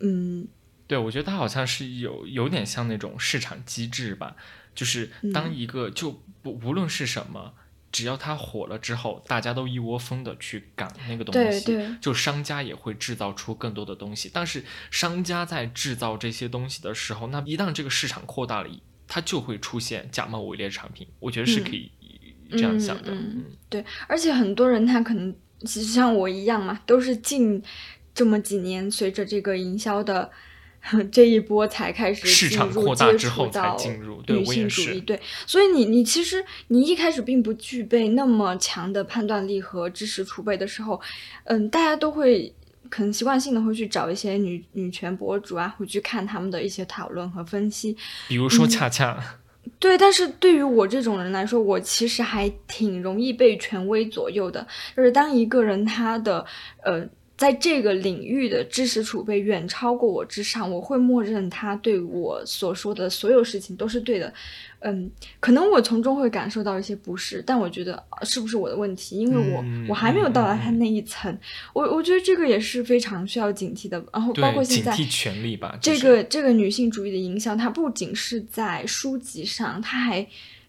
[0.00, 0.46] 嗯，
[0.86, 4.36] 对，我觉得它好像是有有点像那种市场机制吧，
[4.74, 7.54] 就是当一个就不无论是什么，
[7.94, 14.28] 只要它火了之后，大家都一窝蜂的去赶那个东西，就商家也会制造出更多的东西。
[14.34, 18.68] 但是商家在制造这些东西的时候，那一旦这个市场扩大了，
[19.06, 21.06] 它就会出现假冒伪劣产品。
[21.20, 21.92] 我觉得是可以。
[22.50, 27.60] 这样想的，嗯，对，而且很多人他可能其实像我一样嘛，都是近
[28.14, 30.30] 这么几年，随着这个营销的
[31.10, 41.00] 这一波才开始市场扩大之后才进入女性主义，对，所以你你其实你一开始并不具备那么强的判断力和知识储备的时候，
[41.44, 42.52] 嗯，大家都会
[42.90, 47.96] 可能习惯性的会去找一些女女权博主啊，会去看他们的一些讨论和分析，
[48.28, 49.18] 比如说恰恰。
[49.78, 54.66] 对，但是对于我这种人来说，我其实还挺容易被权威左右的。
[54.94, 56.44] 就是当一个人他的
[56.82, 57.08] 呃。
[57.36, 64.32] 在这个领域的知识储备远超过我之上，我会默认他对我所说的所有事情都是对的。
[64.80, 65.10] 嗯，
[65.40, 69.18] 可能我从中会感受到一些不适，但我觉得是不是我的问题？
[69.18, 71.36] 因为我我还没有到达他那一层。
[71.72, 74.00] 我我觉得这个也是非常需要警惕的。
[74.12, 75.76] 然后包括现在警惕权利吧。
[75.80, 80.26] 这个这个女性主义的影响，它不仅是在书籍上，它还。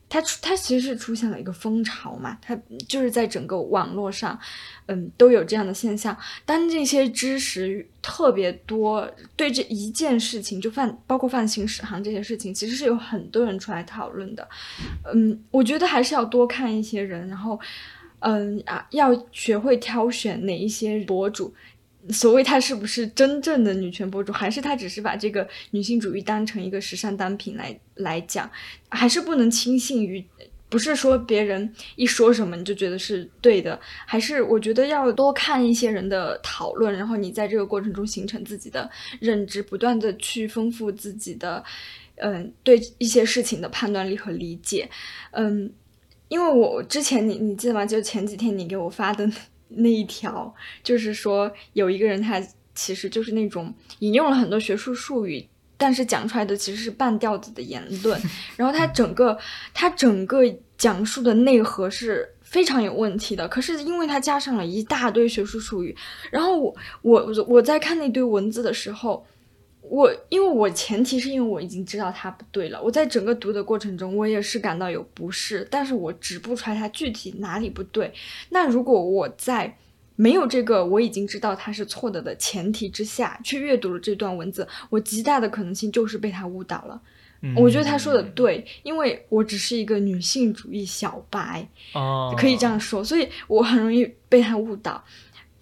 [0.08, 4.40] 它出，它其实是出现了一个风潮嘛，它就是在整个网络上，
[4.86, 6.16] 嗯，都有这样的现象。
[6.46, 14.48] 当这些知识特别多，对这一件事情，就犯包括泛行史航这些事情，其实是有很多人出来讨论的。
[15.14, 17.60] 嗯，我觉得还是要多看一些人，然后，
[18.20, 21.54] 嗯啊，要学会挑选哪一些博主。
[22.10, 28.50] 所谓她是不是真正的女权博主，还是她只是把这个女性主义当成一个时尚单品来来讲，
[28.90, 30.24] 还是不能轻信于，
[30.70, 38.90] 不是说别人一说什么你就觉得是对的，还是我觉得要多看一些人的讨论，然后你在这个过程中形成自己的
[39.20, 41.64] 认知，不断的去丰富自己的，
[42.18, 44.90] 嗯，对一些事情的判断力和理解，
[45.32, 45.72] 嗯，
[46.28, 47.86] 因为我之前你你记得吗？
[47.86, 49.30] 就前几天你给我发的。
[49.70, 50.54] 那一条
[50.84, 52.42] 就是说，有一个人他
[52.74, 55.48] 其实就是那种引用了很多学术术语，
[55.78, 58.22] 但是讲出来的其实是半吊子的言论。
[58.56, 59.38] 然后他整个
[59.74, 60.42] 他整个
[60.78, 63.48] 讲述的内核是非常有问题的。
[63.48, 65.96] 可是因为他加上了一大堆学术术语，
[66.32, 69.26] 然后我我我在看那堆文字的时候。
[69.90, 78.14] 我因为我前提是因为我已经知道它不对了，我在整个读的过程中，我也是感到有不适，但是我指不出来它具体哪里不对。
[78.50, 79.78] 那如果我在
[80.16, 87.02] 没有这个我已经知道它是错的的前提之下去阅读了这段文字，我极大的可能性就是被他误导了。
[87.56, 91.68] 我觉得他说的对，因为我只是一个女性主义小白，
[92.36, 95.04] 可以这样说，所以我很容易被他误导。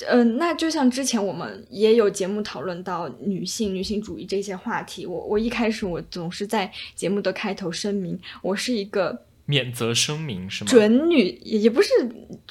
[0.07, 10.69] 嗯，那就像之前我们也有节目讨论到女性、女性主义这些话题，我我一开始我总是在节目的开头声明，我是一个免责声明是吗？
[10.69, 11.89] 准女也也不是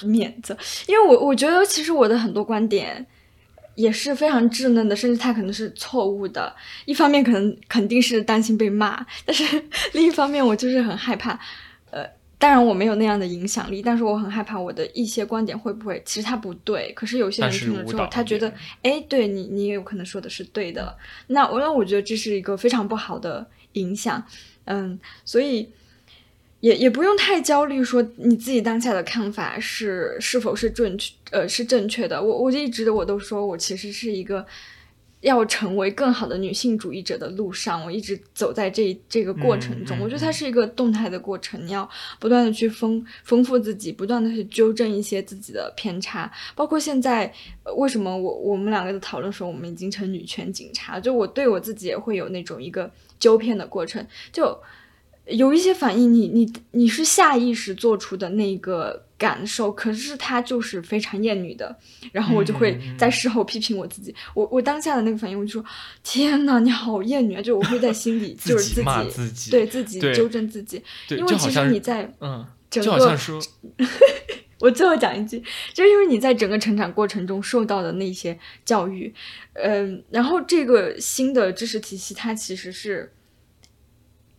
[0.03, 3.05] 免责，因为我我觉得其实我的很多观点
[3.74, 6.55] 也是非常稚嫩的，甚至它可能是错误的。
[6.84, 11.38] 一方面可能肯定是担心被骂，但是 另一方面我就是很害怕，呃。
[12.43, 24.20] 当然我没有那样的影响力，但是我很害怕我的一些观点会不会其实他不对，可是有些人听了之后，他觉得哎，对你你也有可能说的是对的，那我那我觉得这是一个非常不好的影响，
[24.64, 25.68] 嗯，所以
[26.59, 34.45] 也也不用太焦虑，说你自己当下的看法是是否是正确呃是正确的，我我一直我都说我其实是一个。
[35.22, 39.96] 要成为更好的女性主义者的路上，我一直走在这这个过程中。
[40.00, 46.30] 我觉得它是一个动态的过程，你要不断的去丰丰富自己，不断的去纠正一些自己的偏差。
[46.56, 47.32] 包括现在，
[47.76, 54.58] 为什么我我们两个的讨论说我们已经成女权警察，就我对我自己也会有那种一个纠偏的过程，就
[55.26, 59.06] 有一些反应，你你你是下意识做出的那个。
[59.22, 61.78] 感受，可是他就是非常厌女的，
[62.10, 64.12] 然后我就会在事后批评我自己。
[64.34, 65.64] 我我当下的那个反应，我就说：
[66.02, 67.40] 天呐，你好厌女啊！
[67.40, 73.16] 就我会在心里就是自己对自己纠正自己，因为其实你在嗯，整个
[74.58, 75.40] 我最后讲一句，
[75.72, 79.14] 就是因为你在整个成长过程中受到的那些教育，
[79.52, 83.12] 嗯，然后这个新的知识体系，它其实是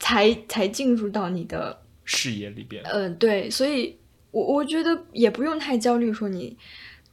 [0.04, 2.84] 才才进入到你的视野里边。
[2.84, 3.96] 嗯，对，所以
[4.32, 6.58] 我我觉得也不用太焦虑，说你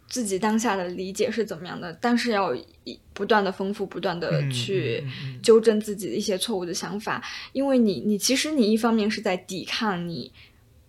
[0.08, 2.52] 自己当下的理解是怎么样的，但是要
[3.12, 5.04] 不断的丰富，不断的去
[5.40, 7.22] 纠正自己的一些错误的想法，
[7.52, 10.32] 因为你你其实你一方面是在抵抗你。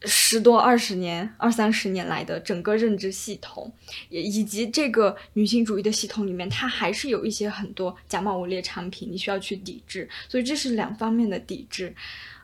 [0.03, 3.71] 十多二十年、二三十年来的整个认知系统，
[4.09, 10.09] 也以及这个女性主义的系统里面，它还是有一些很多假冒伪劣产品，你需要去抵制。
[10.27, 11.93] 所以这是两方面的抵制。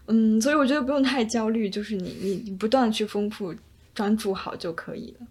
[0.06, 3.56] 嗯，所以我觉得不用太焦虑，就是你你你不断去丰富，
[3.96, 5.28] 专注好就可以了。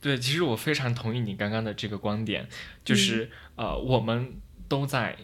[0.00, 2.48] 对，其实我非常同意你刚刚的这个观点，
[2.84, 4.34] 就是呃，我们
[4.66, 5.16] 都在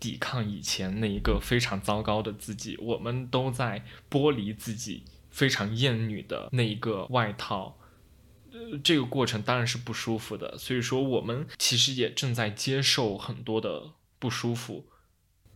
[0.00, 5.04] 抵抗以前那一个非常糟糕的自己，我们都在剥离自己。
[5.30, 7.78] 非常艳女的那一个外套，
[8.52, 10.58] 呃，这个过程当然是不舒服的。
[10.58, 14.86] 所以说，我们其实也正在接受很多的不舒服，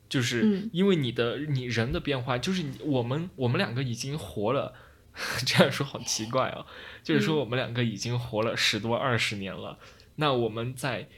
[0.09, 4.75] 就是因为你的你人的变化，就是我们我们两个已经活了，
[5.45, 6.65] 这样说好奇怪啊，
[7.03, 9.79] 就是说我们两个已经活了十多二十年了，
[10.17, 11.09] 那我们在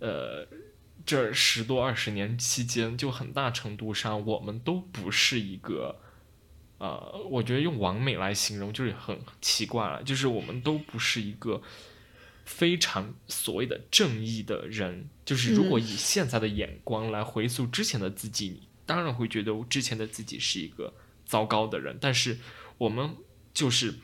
[0.00, 0.48] 呃
[1.06, 6.00] 这十多二十年期间，就很大程度上我们都不是一个。
[6.80, 11.60] 呃，我觉得用完美来形容就是很奇怪了，就是我们都不是一个
[12.46, 20.94] 非常所谓的正义的人，就是如果以现在的眼光来回溯之前的自己，你当然会觉得之前的自己是一个
[21.26, 22.38] 糟糕的人，但是
[22.78, 23.14] 我们
[23.52, 23.96] 就是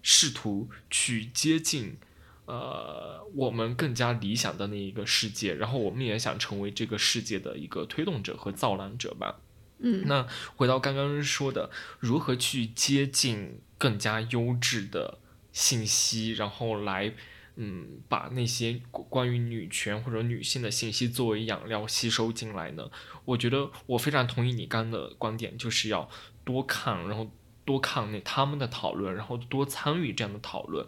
[0.00, 1.96] 试图去接近
[2.46, 9.40] 呃我们更加理想的那一个世界，然后我们也想成为这个世界的一个推动者和造浪者吧。
[9.82, 10.26] 嗯，那
[10.56, 15.18] 回到刚刚说的，如何去接近更加优质的
[15.52, 17.14] 信息，然后来，
[17.56, 22.90] 嗯，把那些关于女权或者女性的信息作为养料吸收进来呢？
[23.24, 26.08] 我觉得我非常同意你刚的观点，就是要
[26.44, 27.30] 多看，然后
[27.64, 30.86] 多看那他们的讨论，然后多参与这样的讨论，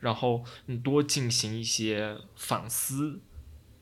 [0.00, 0.44] 然后
[0.82, 3.20] 多进行一些反思。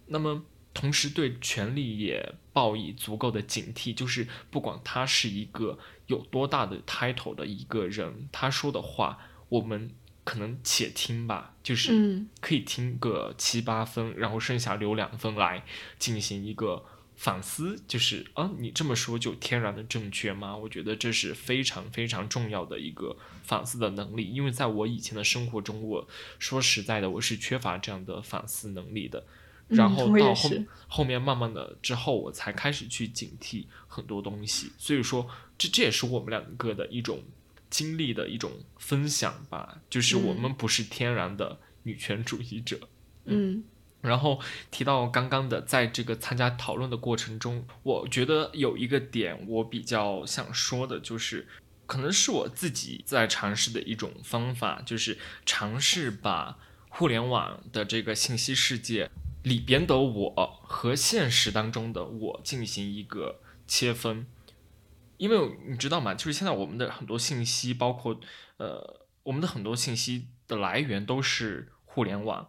[0.07, 0.45] 那么。
[0.73, 9.19] 同时对权力也抱以足够的警惕，就是不管他是一个有多大的 title 的一个人，他说的话，
[9.49, 9.91] 我们
[10.23, 15.65] 可能且听吧，就是可以听个七八分，然后剩下留两分来
[15.99, 16.85] 进行一个
[17.17, 20.57] 反思，就是啊，你这么说就天然的正确吗？
[20.57, 26.09] 我觉得这是非常非常重要的一个反思的能力，因为在我以前的生活中，我
[26.39, 29.25] 说实在的，我是缺乏这样的反思能力的。
[29.71, 30.51] 然后到后
[30.89, 34.73] 后面慢慢的之后，我才开始去警惕很多东西。
[34.77, 37.23] 所以说，这这也是我们两个的一种
[37.71, 39.81] 经历的一种分享吧。
[39.89, 42.79] 就是我们不是天然的女权主义者。
[43.25, 43.63] 嗯。
[44.03, 44.41] 然后
[44.71, 51.47] 提到刚刚的，在这个参加讨论的过程中，我觉得有一个点我比较想说的，就是
[51.85, 56.57] 可能是我自己在尝试的一种方法，就是尝试把
[56.89, 59.11] 互联网的这个信息世界。
[59.43, 64.27] 里边的我和现实当中的我进行一个切分，
[65.17, 66.15] 因为你知道吗？
[66.15, 68.21] 就是现在我们的很多信息，包括
[68.59, 72.49] 呃，我们的很多信息的来源都是互联网。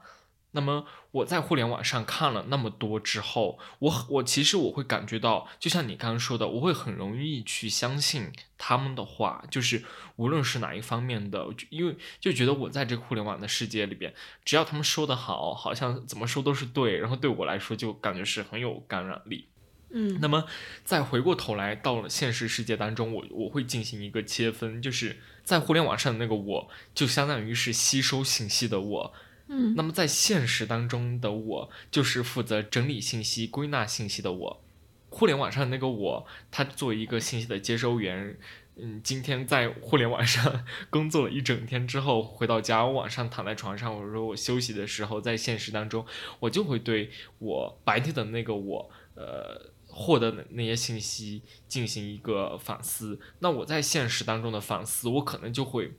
[0.53, 9.83] 那么我在互联网上看了那么多之后，我我其实我会感觉到，就像你刚刚说的，我会很容易去相信他们的话，就是
[10.17, 19.47] 无论是哪一方面的，因为就觉得我在这个互联网的世界里边，只要他们说的好，好像怎么说都是对，然后对我来说就感觉是很有感染力。
[19.93, 20.45] 嗯，那么
[20.83, 29.13] 再回过头来到了现实世界当中，我我会进行一个切分，就是在互联网上的那个我，就相当于是吸收信息的我。
[29.53, 34.61] 嗯，那么在现实当中的我，就是负责整理信息、归纳信息的我。
[35.09, 38.37] 互联网上那个我，他作为一个信息的接收员，
[38.77, 46.05] 嗯，今天在互联网上 工作了一整天之后，回到家，我晚上躺在床上，或者说我休息的时候，在现实当中，
[46.39, 53.19] 我就会对我白天的那个我，呃，获得的那些信息进行一个反思。
[53.39, 55.91] 那我在现实当中的反思，我可能就会。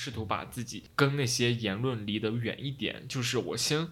[0.00, 3.88] 试图把自己跟那些言论离得远一点，就是我先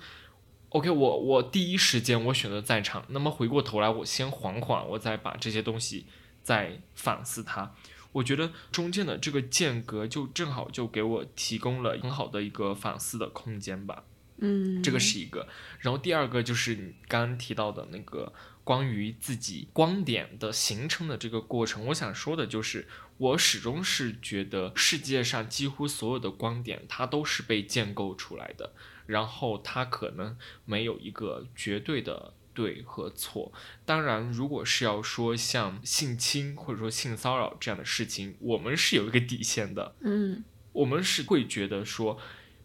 [0.68, 6.07] ，OK，我我第一时间我选择在场，那么回过头来我先缓缓，我再把这些东西
[6.44, 7.74] 再反思它。
[8.12, 14.04] 我觉得中间的这个间隔就正好就给我提供了很好的一个反思的空间吧。
[14.36, 15.48] 嗯，这个是一个。
[15.80, 18.32] 然后第二个就是你刚刚提到的那个
[18.66, 28.72] 关于自己观点的形成的这个过程，我想说的就是，我始终是觉得世界上几乎所有的观点，它都是被建构出来的，
[29.06, 33.52] 然后它可能没有一个绝对的对和错。
[33.84, 40.42] 当然，如果是要说像性侵或者说性骚扰这样的事情，我们是有一个底线的，嗯，
[40.72, 42.18] 我们是会觉得说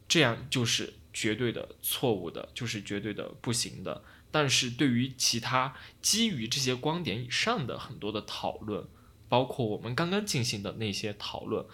[0.08, 4.04] 这样就是绝对的错误的，就是绝对的不行的。
[4.32, 8.88] 但是对于其他基于这些观点以上的很多的讨论，
[9.28, 11.66] 包括我们刚刚进行的那些讨论，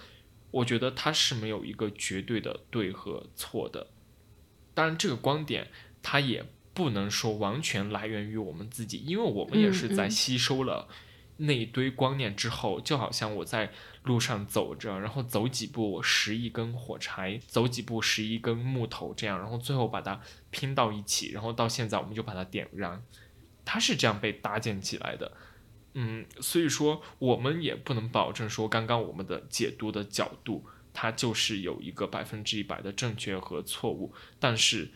[0.51, 3.87] 我觉得它是没有一个绝对的对和错的。
[4.73, 5.69] 当然，这个观点
[6.01, 10.87] 它也不能说完全来源于我们自己，因为我们也是在吸收了。
[11.39, 13.71] 那一堆观念之后，就好像我在
[14.07, 23.03] 路上走着，然后走几步拾一根火柴，走几步拾一根木头，这样，然后最后把它拼到一起，然后到现在我们就把它点燃，
[23.63, 25.31] 它是这样被搭建起来的。
[25.93, 34.91] 嗯，所以说我们也不能保证说刚刚我们的解读的角度，它就是有一个百分之一百的正确和错误，但是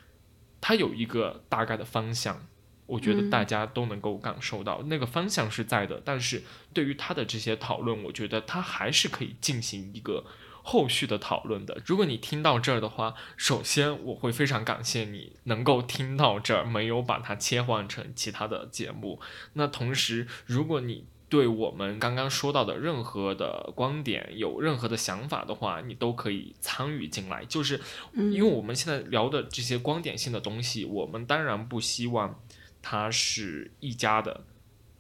[0.60, 2.48] 它有一个大概的方向。
[2.92, 10.26] 我觉得大家都能够感受到那个方向是在的，但是对于他的这些讨论，我觉得他还是可以进行一个
[10.62, 11.82] 后续的讨论的。
[11.86, 19.22] 如果你听到这儿的话，首先我会非常感谢你能够听到这儿，没有把它切换成其他的节目。
[19.54, 27.46] 那同时，如果你对我们刚刚说到的任何的观点有任何的想法的话，你都可以参与进来。
[27.46, 27.80] 就是
[28.14, 32.38] 因为我们现在聊的这些观点性的东西，我们当然不希望。
[32.82, 34.46] 它是一家的，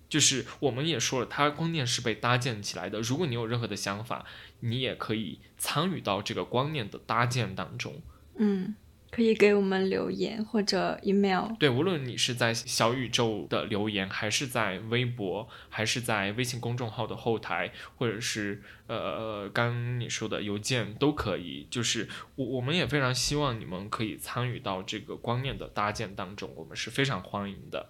[0.09, 3.01] 就是我们也说了，它观念是被搭建起来的。
[3.01, 4.25] 如果你有任何的想法，
[4.59, 8.01] 你也可以参与到这个观念的搭建当中。
[8.37, 8.75] 嗯，
[9.11, 11.51] 可以给我们留言或者 email。
[11.59, 21.67] 对，无论你是在小宇宙的留言，还是在微博，还是在微信公众号的后台，或者是呃刚你说的邮件都可以。
[21.69, 27.89] 就是我我们也非常希望你们可以参与到这个观念的搭建当中，我们是非常欢迎的。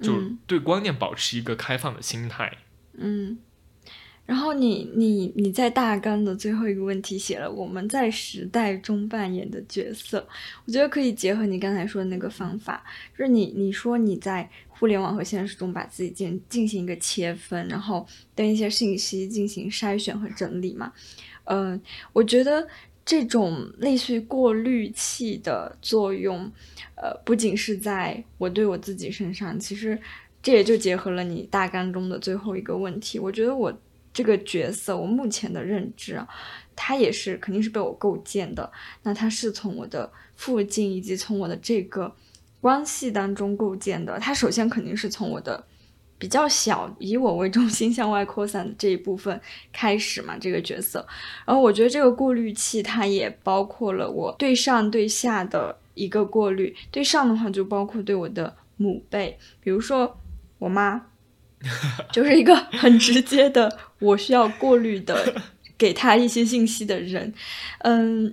[0.00, 0.12] 就
[0.46, 2.58] 对观念保持一个开放的心态。
[2.94, 3.38] 嗯。
[4.28, 10.18] 然后你你你在大纲的最后一个问题写了我们在时代中扮演的角色，
[10.66, 12.84] 我觉得可以结合你刚才说的那个方法，
[13.16, 20.92] 就是你你说你在互联网和现实中把自己进进行一个切分，然后对一些信息进行筛选和整理嘛，
[21.44, 21.80] 嗯，
[22.12, 22.68] 我觉得
[23.06, 26.52] 这种类似于过滤器的作用，
[26.96, 29.98] 呃，不仅是在我对我自己身上，其实
[30.42, 33.74] 这也就结合了你大纲中的最后一个问题，我觉得我。
[34.12, 36.26] 这个角色，我目前的认知啊，
[36.74, 38.70] 他也是肯定是被我构建的。
[39.02, 42.12] 那他是从我的附近以及从我的这个
[42.60, 44.18] 关系当中构建的。
[44.18, 45.64] 他首先肯定是从我的
[46.18, 49.40] 比较小，以我为中心向外扩散的这一部分
[49.72, 51.06] 开始嘛，这个角色。
[51.46, 56.74] 然后我觉得这个过滤器，它也包括了我对上对下的一个过滤。
[56.90, 60.18] 对上的话，就包括对我的母辈，比如说
[60.58, 61.06] 我妈。
[62.12, 65.34] 就是一个很直接的，我需要过滤的，
[65.76, 67.34] 给他一些信息的人，
[67.80, 68.32] 嗯，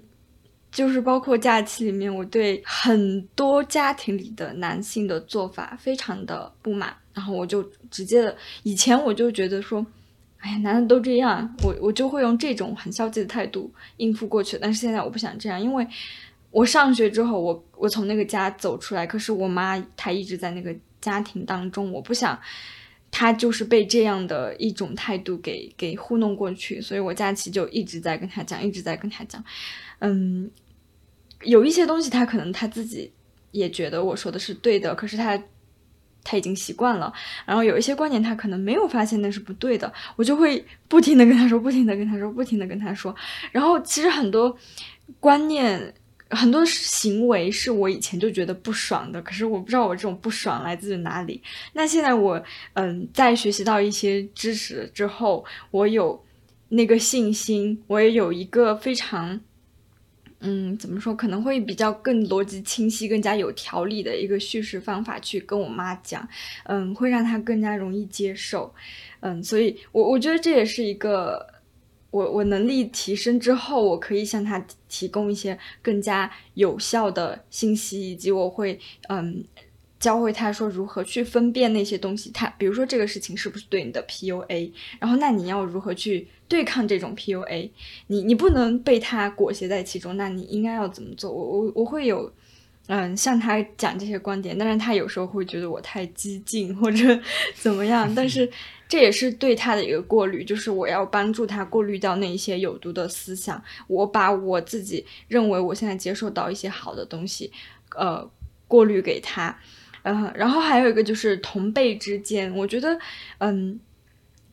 [0.72, 9.84] 就是包括假期里面，我对很多家庭里的男性的做法非常的不满，然后我就直接的，以前我就觉得说，
[10.38, 15.88] 哎呀，男的都这样，我我就会用这种很消极的态度应付过去，但是现在我不想这样，因为
[16.52, 22.40] 我上学之后，我我从那个家走出来，可是我妈她一直在那个家庭当中，我不想。
[23.18, 29.42] 他就是被这样的一种态度给给糊弄过去，所以我假期就一直在跟他讲，一直在跟他讲，
[30.00, 30.52] 嗯，
[31.44, 33.10] 有一些东西他可能他自己
[33.52, 35.42] 也觉得我说的是对的，可是他
[36.26, 37.14] 他已经习惯了，
[37.46, 43.16] 然后有一些观点他可能没有发现那是不对的，我就会不停的跟他说，不停的跟他说，不停的跟他说，
[43.54, 44.58] 然后其实很多
[45.22, 45.94] 观念。
[46.36, 51.42] 很多行为是我以前就觉得不爽的，可是我不知道我这种不爽来自于哪里。
[51.74, 52.44] 那现在我
[52.74, 56.22] 嗯，在学习到一些知识之后，我有
[56.70, 59.40] 那个信心，我也有一个非常
[60.42, 66.28] 嗯，怎么说，可能会比较更逻辑清晰、更加有条理的一个叙事方法去跟我妈讲，
[66.66, 68.74] 嗯，会让她更加容易接受，
[69.22, 71.55] 嗯，所以我我觉得这也是一个。
[72.16, 78.80] 我我能力提升之后，我可以向他提供一些更加有效的信息，以及我会
[79.10, 79.44] 嗯
[80.00, 82.32] 教会他说如何去分辨那些东西。
[82.32, 87.70] 他比如说这个事情是不是对你的 PUA，然后那你要如何去对抗这种 PUA？
[88.08, 91.30] 你你不能被他裹挟在其中，那你应该要怎么做？
[91.30, 92.32] 我我我会有
[92.88, 97.20] 嗯，向他讲这些观点，但是他有时候会觉得我太激进或者
[97.60, 98.50] 怎么样，但是
[98.88, 107.52] 这也是对他的一个过滤，就是我要帮助他过滤掉那一些有毒的思想，我把我自己认为我现在接受到一些好的东西，
[107.96, 108.30] 呃，
[108.68, 109.58] 过滤给他，
[110.04, 113.00] 嗯，然后还有一个就是同辈之间，我觉得，
[113.40, 113.80] 嗯。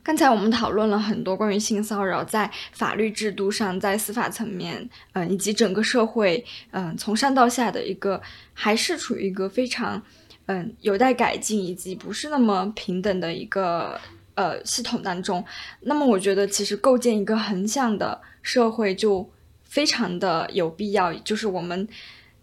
[0.04, 8.20] 刚才我们讨论了很多关于性骚扰在法律制度上，在司法层面，嗯，以及整个社会，嗯，从上到下的一个，
[8.52, 10.02] 还是处于一个非常，
[10.46, 14.00] 嗯，有待改进以及不是那么平等的一个
[14.34, 15.44] 呃系统当中。
[15.80, 19.28] 那么，我觉得其实构建一个横向的社会就
[19.62, 21.88] 非常的有必要，就是我们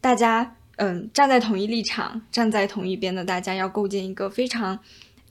[0.01, 4.79] 大家，嗯，站在同一立场，站在同一边的大家，要构建一个非常。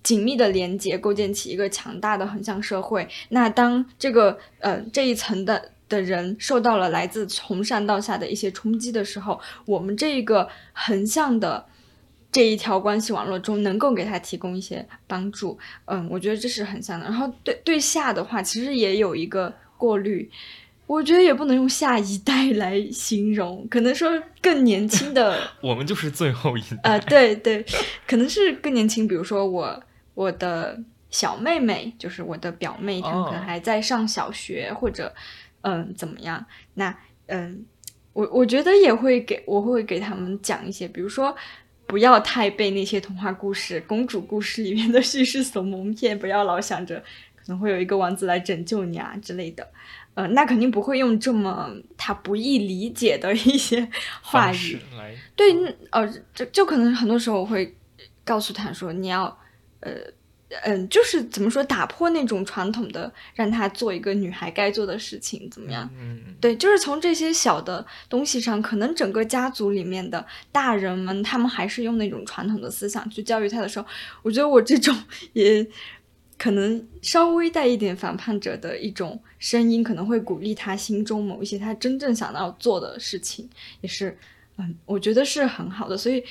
[0.01, 3.07] 紧密的连接，构建起一个强大的横向社会。
[3.31, 11.67] 那当这个呃这一层的的人受到了来自从上到下的一些冲击的时候，我们这一个横向的
[12.31, 15.59] 这一条关系网络中能够给他提供一些帮助。
[15.87, 17.07] 嗯，我觉得这是很像的。
[17.07, 20.31] 然后对对下的话，其实也有一个过滤。
[20.87, 24.11] 我觉得也不能用下一代来形容，可能说
[24.41, 25.39] 更年轻的。
[25.61, 26.91] 我们就是最后一代。
[26.91, 27.65] 啊，对对，
[28.07, 29.07] 可能是更年轻。
[29.07, 29.83] 比如说我。
[30.15, 30.77] 我的
[31.11, 35.15] 小妹妹就是我的表妹，她们可能还在上小学，或者
[35.61, 36.45] 嗯怎么样？
[36.75, 36.93] 那
[37.27, 37.65] 嗯，
[38.15, 41.33] 我我觉得也会给我会给他们讲一些，比如说
[41.89, 47.03] 不要太被那些童话故事、公主故事里面的叙事所蒙骗，不要老想着
[47.35, 49.67] 可能会有一个王子来拯救你啊之类的。
[50.15, 53.89] 呃，那肯定不会用这么他不易理解的一些
[54.23, 55.53] 话语来对，
[55.91, 57.77] 呃，就就可能很多时候我会
[58.25, 59.37] 告诉他说你要。
[59.81, 59.93] 呃，
[60.63, 65.91] 嗯，就是怎么说，打破那种传统的，让她做一个女孩该做的事情，怎么样？
[66.01, 73.87] 嗯，对，就是从这些小的东西上，可能整个家族里面的大人们，他们还是用那种传统的思想去教育她的时候，
[74.23, 74.97] 我觉得我这种
[75.35, 75.67] 也
[76.39, 83.47] 可能稍微带一点反叛者的一种声音，可能会鼓励她心中某一些她真正想要做的事情，
[83.83, 84.17] 也是，
[84.57, 86.25] 嗯，我觉得是很好的，所以。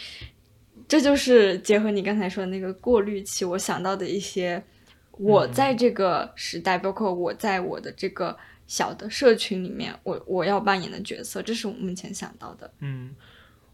[0.87, 4.63] 这就是结合你刚才说的那个过滤器，我想到的一些，
[5.11, 8.37] 我在这个时代，包括我在我的这个
[8.67, 12.73] 小的社群里面，我我要扮演的角色，这是我目前想到的。
[12.79, 13.13] 嗯，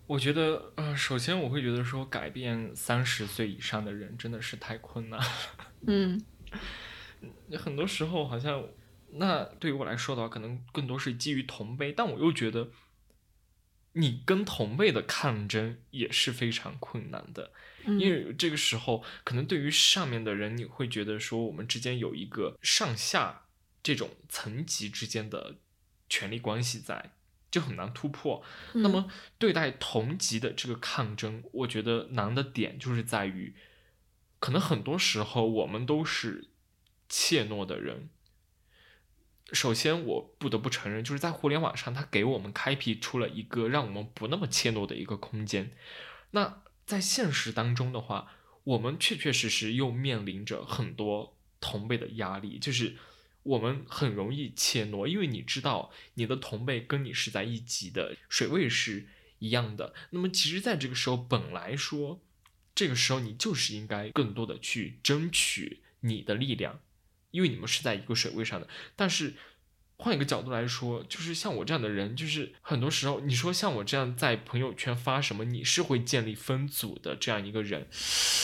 [0.08, 5.20] 我觉得，呃，首先我会觉得说，改变三十岁以上的人真的是太困难。
[5.86, 6.20] 嗯，
[7.60, 8.64] 很多时候好像，
[9.12, 12.70] 那对于我来说的话，可能更多是基于同辈，但我又觉得。
[13.94, 17.52] 你跟同辈的抗争也是非常困难的，
[17.86, 23.44] 因为这个时候可能对于上面的人，你会觉得说我们之间有一个上下
[23.84, 25.58] 这种层级之间的
[26.10, 27.12] 权力关系在，
[27.52, 28.44] 就很难突破。
[28.74, 33.56] 那么对待同级的这个抗争，我觉得难的点就是在于，
[34.40, 36.50] 可能很多时候我们都是
[37.08, 38.10] 怯懦的人。
[39.52, 45.72] 首先，我不得不承认，就是在互联网上，它给我们开辟出了一个让我们不那么怯懦的一个空间。
[46.32, 48.32] 那在现实当中的话，
[48.64, 52.96] 我们确确实实又面临着很多同辈的压力，就是
[53.44, 59.08] 我们很容易怯懦，因为你知道你的同辈跟你是在一级的，水位是
[59.40, 59.94] 一样的。
[60.12, 62.22] 那么，其实，在这个时候，本来说，
[62.74, 66.80] 这个时候你就是应该更多的去争取你的力量。
[67.34, 69.34] 因为你们是在一个水位上的，但是
[69.98, 77.88] 换一个角度来说，就是像我这样的人，就是很多时候，你说像我这样在朋友圈发什么，你是会建立分组的这样一个人，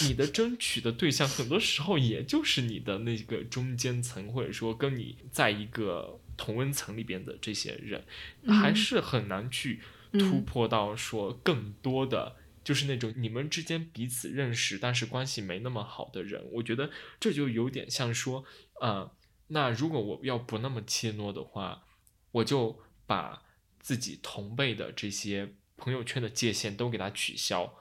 [0.07, 8.03] 你的争取的对象很多时候也就是你的那个中间层，或者说跟你在一个同温层里边的这些人，
[8.47, 9.81] 还是很难去
[10.13, 12.37] 突破到说更多的。
[12.69, 18.45] 就是那种你们之间彼此认识，但是关系没那么好的人，我觉得这就有点像说，
[18.79, 19.11] 呃，
[19.47, 21.87] 那如果我要不那么怯懦的话，
[22.31, 23.41] 我就把
[23.79, 27.73] 自己同辈的这些朋友圈的界限都给它取消。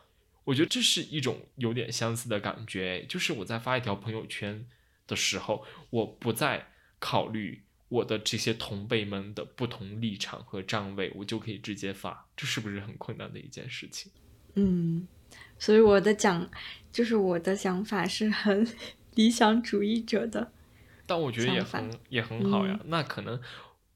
[0.44, 4.66] 我觉得这是一种有点相似的感觉，就是我在发一条朋友圈
[5.06, 14.10] 的时候，我不再考虑我的这些同辈们的不同立场和站位，我就可以直接发，这是不是很困难的一件事情？
[14.60, 15.06] 嗯，
[15.56, 16.50] 所以我的讲
[16.90, 18.66] 就是我的想法是很
[19.14, 20.50] 理想主义者的，
[21.06, 22.80] 但我觉得也很也很好呀。
[22.86, 23.40] 那可能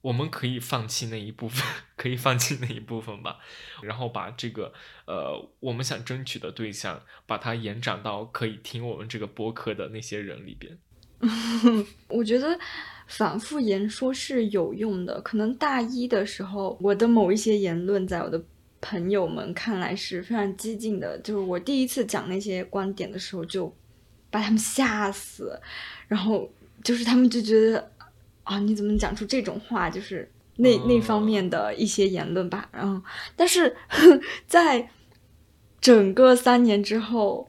[0.03, 1.67] 我们可以放弃那一部分，
[1.97, 3.39] 可以放弃那一部分吧，
[3.83, 4.73] 然后把这个
[5.07, 10.79] 呃我们想争取的对象，把它延展到可以听我们这个播客的那些人里边。
[12.09, 12.59] 我觉得
[13.09, 15.21] 反复言说是有用的。
[15.23, 18.45] 可能大一的时候，我的某一些言论在我的。
[18.83, 23.73] 朋友们看来是非常激进的，就是我第一次讲那些观点的时候，就
[24.29, 25.59] 把他们吓死，
[26.09, 26.51] 然后
[26.83, 27.91] 就是他们就觉得
[28.43, 29.89] 啊，你怎么讲出这种话？
[29.89, 32.69] 就是那那方面的一些言论吧。
[32.73, 33.01] 然后，
[33.37, 33.75] 但是
[34.49, 34.91] 在
[35.81, 37.49] 整个三年之后，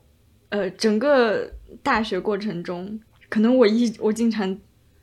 [0.50, 1.52] 呃，整个
[1.82, 4.56] 大学过程中，可能我一我经常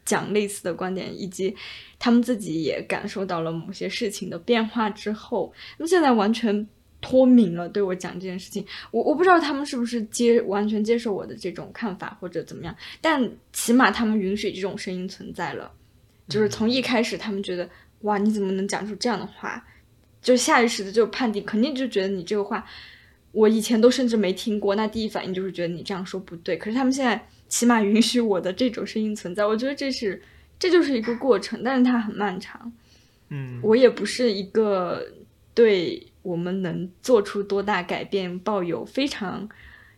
[0.05, 1.57] 讲类似的观点，以及。
[2.01, 6.67] 他们自己也感受到了某些事情的变化之后，那么现在完全
[7.03, 15.71] 脱敏了，对我讲这件事情，我我不知道他们是不是接完全接受我的这种看法或者怎么样，但起码他们允许这种声音存在了，
[16.27, 17.69] 就是从一开始他们觉得
[18.01, 19.63] 哇你怎么能讲出这样的话，
[20.23, 22.67] 就下意识的就判定肯定就觉得你这个话
[23.33, 30.23] 我以前都甚至没听过，那第一反应就是觉得你这样说不对，可是他们现在起码允许我的这种声音存在，我觉得这是。
[30.61, 32.73] 这就是一个过程，但是它很漫长。
[33.31, 35.05] 嗯，我也不是一个
[35.55, 39.49] 对我们能做出多大改变抱有非常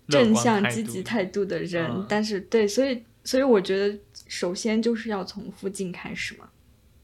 [0.08, 3.98] 正向积极态度的人，但是对，所以所以我觉得
[4.28, 6.48] 首先就是要从附近开始嘛。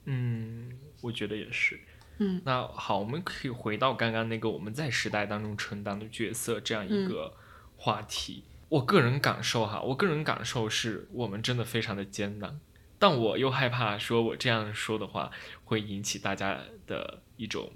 [0.05, 0.71] 嗯，
[1.01, 1.79] 我觉得也是。
[2.19, 7.35] 嗯，那好，我们可以回到刚刚那个我们在时代当中承担的角色这样一个
[7.77, 8.45] 话题。
[8.69, 12.61] 我个人感受哈，我个人感受是我们真的非常的艰难。
[12.99, 15.31] 但我又害怕说，我这样说的话
[15.65, 17.73] 会引起大家的一种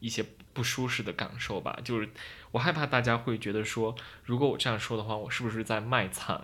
[0.00, 1.78] 一些不舒适的感受吧。
[1.84, 2.08] 就是
[2.50, 3.94] 我害怕大家会觉得说，
[4.24, 6.42] 如果我这样说的话，我是不是在卖惨？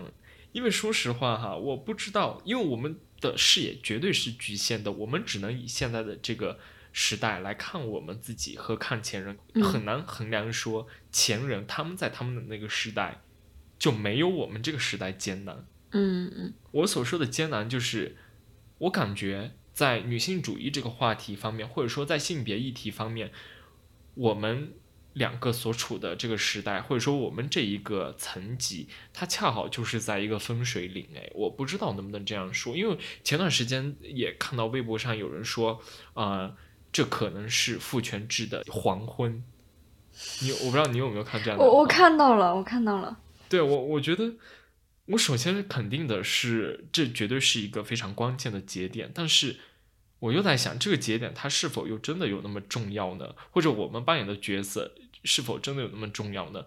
[0.52, 6.60] 因为说实话哈，我不知道，因为我们的视野绝对是局限的，我们只能以现在的这个
[6.92, 13.22] 时代来看我们自己和看前人，很难衡量说前人他们在他们的那个时代
[13.78, 15.66] 就没有我们这个时代艰难。
[15.92, 18.16] 嗯嗯，我所说的艰难，就是
[18.78, 23.30] 我感觉在女性主义这个话题方面，或者说在性别议题方面，
[24.14, 24.72] 我们
[25.12, 31.08] 两个所处的这个时代，或者说我们这一个层级，它恰好就是在一个分水岭。
[31.14, 35.80] 哎，我不知道能不能这样说，因为前段时间也看到微博上有人说，
[36.14, 36.56] 啊，
[36.90, 39.44] 这可能是父权制的黄昏。
[40.40, 41.64] 你我不知道你有没有看这样的？
[41.64, 43.18] 我我看到了，我看到了。
[43.50, 44.32] 对我，我觉得。
[45.06, 49.10] 我首先肯定的是，这绝对是一个非常关键的节点。
[49.12, 49.56] 但是，
[50.20, 53.34] 我又在想，这个节点它是否又真的有那么重要呢？
[53.50, 56.64] 或者我们扮演的角色是否真的有那么重要呢？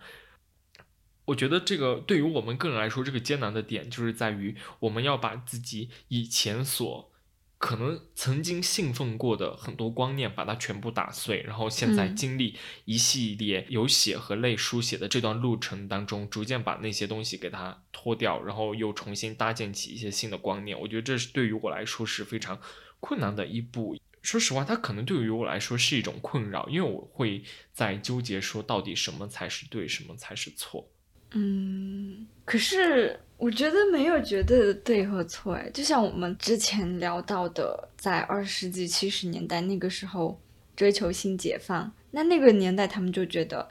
[1.25, 7.11] 我觉得这个对于我们个人来说，这个艰难的点就是在于，我们要把自己以前所。
[7.57, 20.79] 可能曾经信奉过的很多观念，把它全部打碎，然后现在经历一系列有血和泪书写的这段路程当中，逐渐把那些东西给它脱掉，然后又重新搭建起一些新的观念。
[20.79, 22.59] 我觉得这是对于我来说是非常
[22.99, 23.97] 困难的一步。
[24.21, 30.87] 说实话，它可能对于我来说是一种困扰，因为我会在纠结说到底什么才是对，什么才是错。
[31.31, 33.21] 嗯，可是。
[33.37, 40.39] 我觉得没有绝对的对和错，哎，就像我们之前聊到的，在二十世纪七十年代那个时候
[40.75, 43.69] 追求性解放，那那个年代他们就觉得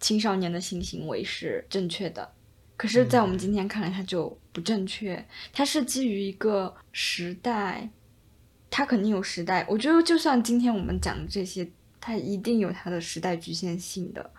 [0.00, 2.32] 青少年的性行为是正确的，
[2.78, 7.90] 可是，在我们今天看来，它就不正确，它是基于一个时代，
[8.70, 9.66] 它肯定有时代。
[9.68, 11.68] 我觉得，就算今天我们讲的这些，
[12.00, 14.30] 它一定有它的时代局限性的。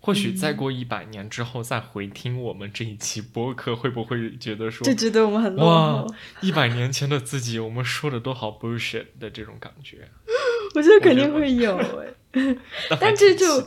[0.00, 6.06] 或许再过一百年之后再回听我们这一期播客，会不会觉得说就觉得我们很哇，
[6.40, 10.08] 一百年前的自己，我们说的都好 bullshit 的这种感觉？
[10.74, 12.56] 我觉得肯定会有哎，
[13.00, 13.60] 但这就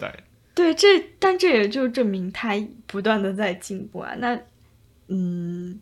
[0.54, 2.54] 对这，但这也就证明他
[2.88, 4.14] 不断的在进步啊。
[4.20, 4.40] 那
[5.08, 5.80] 嗯，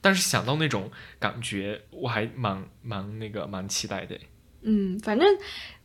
[0.00, 4.18] 但是想到那种感觉，我还蛮蛮那个蛮期待的。
[4.62, 5.26] 嗯，反正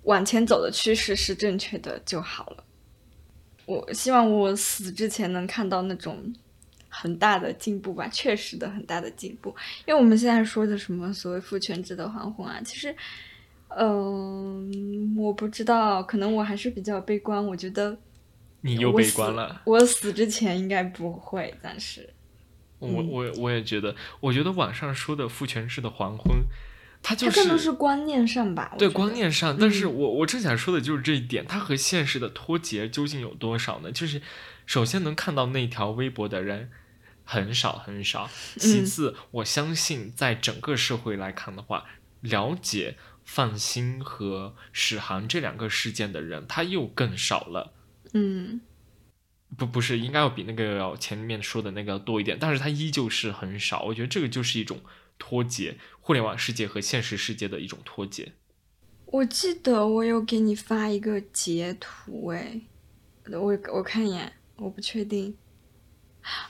[0.04, 2.64] 往前走的趋势是正确的就好了。
[3.68, 6.34] 我希望我死之前能看到那种
[6.88, 9.54] 很大的进步吧，确实的很大的进步。
[9.86, 12.96] 因为我们现在说的什么所谓父权制的黄昏啊，其实，
[13.68, 17.46] 嗯，我不知道，可能我还是比较悲观。
[17.46, 17.98] 我觉得
[18.62, 19.62] 你又悲观了。
[19.66, 22.10] 我死之前应该不会，暂时。
[22.80, 26.38] 我我我也觉得，我觉得网上说的父权制的黄昏。
[27.10, 29.56] 它就是更多是观念上吧，对观念上。
[29.58, 33.94] 但是我我正想说的就是这一点，它和现实的脱节究竟有多少呢？
[33.94, 34.22] 就是
[34.66, 36.70] 首先能看到那条微博的人
[37.24, 41.86] 很少很少，其次我相信在整个社会来看的话，
[42.20, 47.72] 了解范鑫和史航这两个事件的人他又更少了。
[48.12, 48.60] 嗯，
[49.56, 53.84] 不不是应该要比那个要前面说的那个多一点，但是他依旧是很少。
[53.84, 54.82] 我觉得这个就是一种。
[55.18, 58.34] 脱节，互联网世界和现实世界的一种脱节。
[59.08, 62.60] 我记得我有给你发一个截图，哎，
[63.32, 65.36] 我我看一眼，我不确定。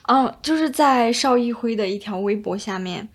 [0.08, 3.08] 嗯，就是在邵艺辉的一条微博下面，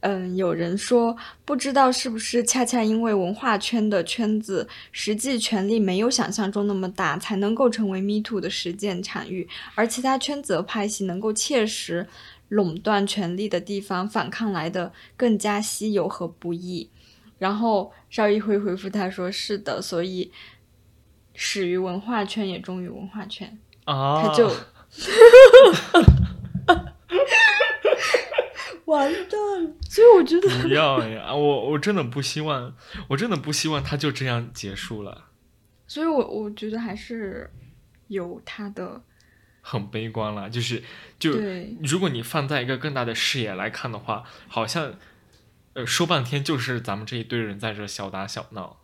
[0.00, 1.14] 嗯，有人说
[1.44, 12.08] 不知道是不是恰恰因为文化圈的圈子实际权力没有想象中那么大，才能够成为 Me Too 的实践场域，而其他圈子的派系能够切实
[12.48, 16.90] 垄断权力的地方，反抗来的更加稀有和不易。
[17.38, 20.32] 然后邵一辉回复他说：“是的，所以
[21.34, 24.48] 始于文化圈，也终于文化圈。”啊，他就
[28.86, 29.30] 完蛋。
[29.88, 32.74] 所以我觉得不要呀，我我真的不希望，
[33.08, 35.26] 我真的不希望他就这样结束了。
[35.86, 37.50] 所以我我觉得还是
[38.08, 39.00] 有他的
[39.68, 40.82] 很悲观了，就是
[41.18, 41.32] 就
[41.82, 44.94] 如果你放在一个更大的视野来看的话，好像。
[45.74, 48.80] 呃，说半天就是咱们这一堆人在这小打小闹，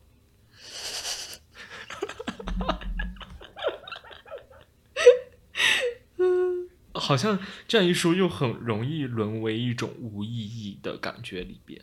[6.93, 11.82] 好像这样一说又很容易沦为一种无意义的感觉里边。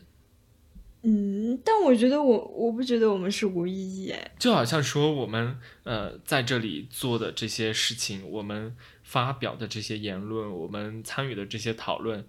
[1.02, 12.24] 嗯，但我觉得我我不觉得我们是无意义哎，就好像说我们呃在这里做的这些事情，我们发表的这些言论，我们参与的这些讨论。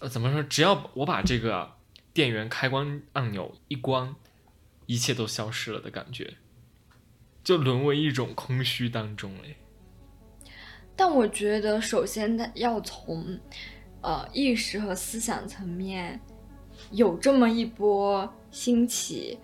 [0.00, 0.42] 呃，怎么说？
[0.42, 1.72] 只要我把这个
[2.12, 4.14] 电源开关按钮一关，
[4.86, 6.34] 一切都消失了的感觉，
[7.42, 9.56] 就沦为一种空虚当中嘞。
[10.96, 13.38] 但我觉得，首先它要从
[14.02, 16.20] 呃意识和思想层面
[16.90, 19.38] 有这么一波兴起，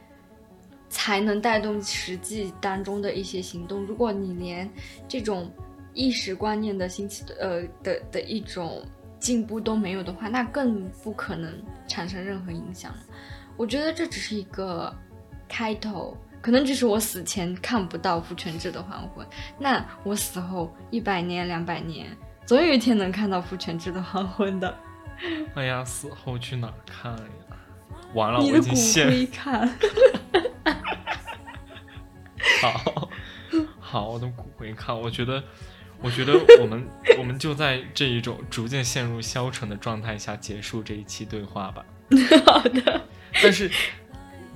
[0.89, 3.83] 才能带动实际当中的一些行动。
[3.85, 4.71] 如果你连
[5.09, 5.51] 这种
[5.95, 8.85] 意识观念的兴起的呃的的一种。
[9.19, 11.51] 进步都没有的话，那更不可能
[11.89, 12.99] 产生任何影响了。
[13.57, 14.95] 我觉得这只是一个
[15.49, 19.27] 开头，可能只是我死前看不到父权制的黄昏。
[19.59, 22.15] 那我死后一百年、两百年，
[22.45, 24.73] 总有一天能看到父权制的黄昏的。
[25.55, 27.57] 哎呀，死后去哪看呀？
[28.15, 29.69] 完了，我的骨灰看。
[32.61, 33.09] 好
[33.81, 35.43] 好，我的骨灰看，我觉得。
[36.03, 36.87] 我觉得我们
[37.19, 41.83] 我们就在这一种逐渐陷入消沉的状态下结束这一期对话吧。
[42.45, 43.01] 好的。
[43.43, 43.71] 但是，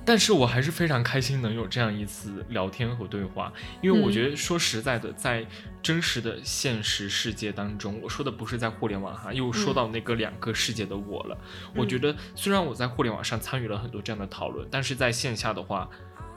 [0.04, 5.46] 但是我还是非常开心能有这样一次聊天和对话，因为我觉得说实在的，在
[5.82, 11.38] 真实的现实世界当中，我说的不是在互联网哈，又说到那个两个世界的我了。
[11.74, 15.88] 我觉得虽然我在互联网上参与了很多这样的讨论，但是在线下的话，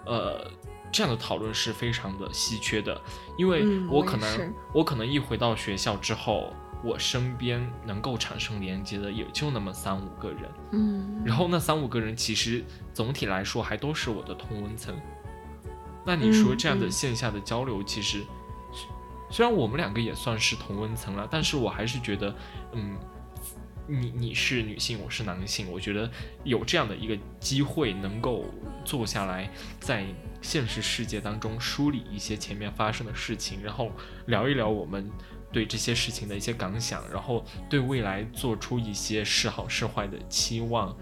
[0.06, 0.52] 呃。
[0.95, 3.02] 这样的讨论是非常的稀缺的，
[3.35, 6.53] 因为我可能我可能一回到学校之后，
[6.84, 12.64] 我身边能够产生连接的也就那么三五个人，嗯，然后那三五个人其实
[12.94, 14.95] 总体来说还都是我的同温层。
[16.06, 18.24] 那你说这样的线下的交流，其实
[19.30, 22.36] 虽然我们两个也算是同温层了，但是我还是觉得，
[22.74, 22.98] 嗯。
[23.86, 26.10] 你你是女性，我是男性，我觉得
[26.45, 28.45] 有这样的一个机会，能够
[28.86, 29.52] 坐下来，
[29.82, 30.06] 在
[30.41, 33.91] 现实世界当中梳理一些前面发生的事情，然后
[34.28, 35.11] 聊一聊我们
[35.52, 40.95] 对这些事情的一些感想，然后对未来做出一些是好是坏的期望，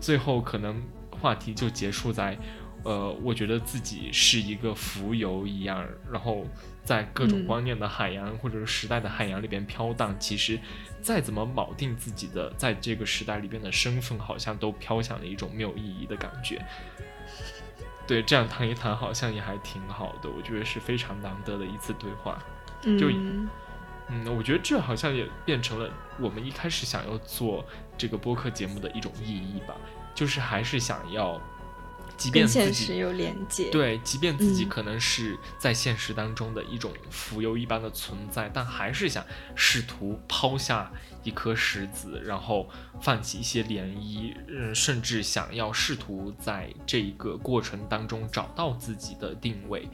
[0.00, 2.38] 最后可能话题就结束在，
[2.82, 6.46] 呃，我觉得自己是一个浮游一样，然后
[6.84, 10.58] 在各种观念的海洋或者是时代的海洋里边飘荡，其实。
[11.02, 16.60] 再怎么铆定自己的在这个时代里边的身份，好像都飘向了一种没有意义的感觉。
[18.08, 22.42] 对，这样谈一谈好像也还挺好的，我觉得是非常难得的一次对话。
[22.98, 23.08] 就，
[24.08, 25.88] 嗯，我觉得这好像也变成了
[26.18, 27.64] 我们一开始想要做
[27.96, 29.76] 这个播客节目的一种意义吧，
[30.14, 31.40] 就是还是想要。
[32.16, 39.22] 即便自己有连接，对，即便自己可能是在现实当中的一种浮游一般的存在，但还是想
[39.54, 40.90] 试图抛下
[41.24, 42.70] 一颗石子，然后
[43.02, 49.86] 泛起一些涟漪，嗯，甚至想要试图在这一个过程当中找到自己的定位，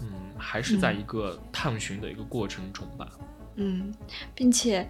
[0.00, 3.08] 嗯，还是在一个探寻的一个过程中吧，
[3.54, 3.94] 嗯，
[4.34, 4.88] 并且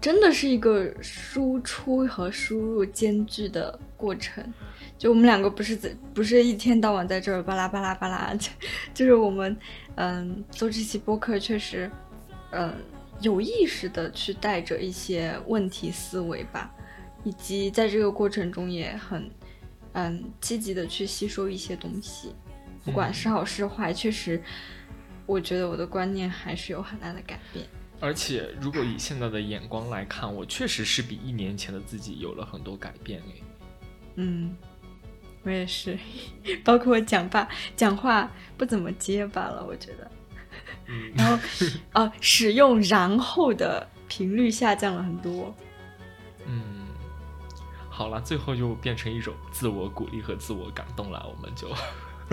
[0.00, 4.44] 真的是一个输出和输入兼具的过程。
[4.96, 8.50] 就我们两个不是在不是一天到晚在这儿巴拉巴拉巴拉， 就
[8.92, 9.56] 就是我们
[9.94, 11.88] 嗯做这期播客确实
[12.50, 12.74] 嗯
[13.20, 16.74] 有意识的去带着一些问题思维吧，
[17.22, 19.30] 以及在这个过程中也很
[19.92, 22.34] 嗯积极的去吸收一些东西，
[22.84, 24.42] 不管是好是坏，确实
[25.26, 27.64] 我觉得我的观念还是有很大的改变。
[28.00, 33.42] 而且如果以现在的眼光来看，我确实是比一年前的自己有了很多改变诶。
[34.16, 34.56] 嗯。
[35.44, 35.96] 我也是，
[36.64, 40.10] 包括讲话讲话不怎么结巴了，我觉得。
[41.14, 41.38] 然后，
[41.94, 45.54] 哦，使用然后的频率下降了很多。
[46.44, 46.88] 嗯，
[47.88, 51.72] 好了，最后就变成一种自我鼓励和自我感动了，我们就。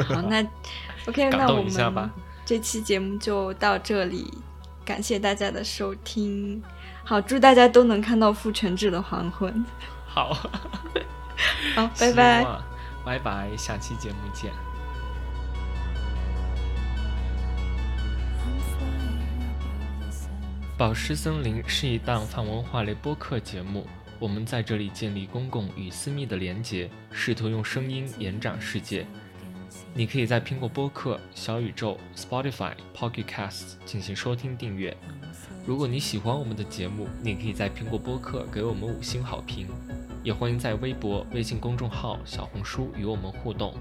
[0.04, 0.44] 好，那
[1.08, 2.10] OK，那我们
[2.44, 4.34] 这期节目就到这里，
[4.86, 6.62] 感谢大家的收听。
[7.04, 9.66] 好，祝大家都能看到父权制的黄昏。
[10.06, 10.32] 好，
[11.76, 12.46] 好，拜拜，
[13.04, 14.52] 拜拜，下期节目见。
[20.78, 23.88] 宝石森林是一档泛文化类播客节目，
[24.20, 29.08] 我们在这里建立公共与私密的连结，试图用声音延展世界。
[29.98, 34.94] 你可以在苹果播客、小宇宙、Spotify、Pocket Casts 进行收听订阅。
[35.66, 39.70] 如果你喜欢我们的节目，你可以在苹果播客给我们五星好评，
[40.22, 43.74] 也欢迎在微博、微信公众号、小红书与我们互动。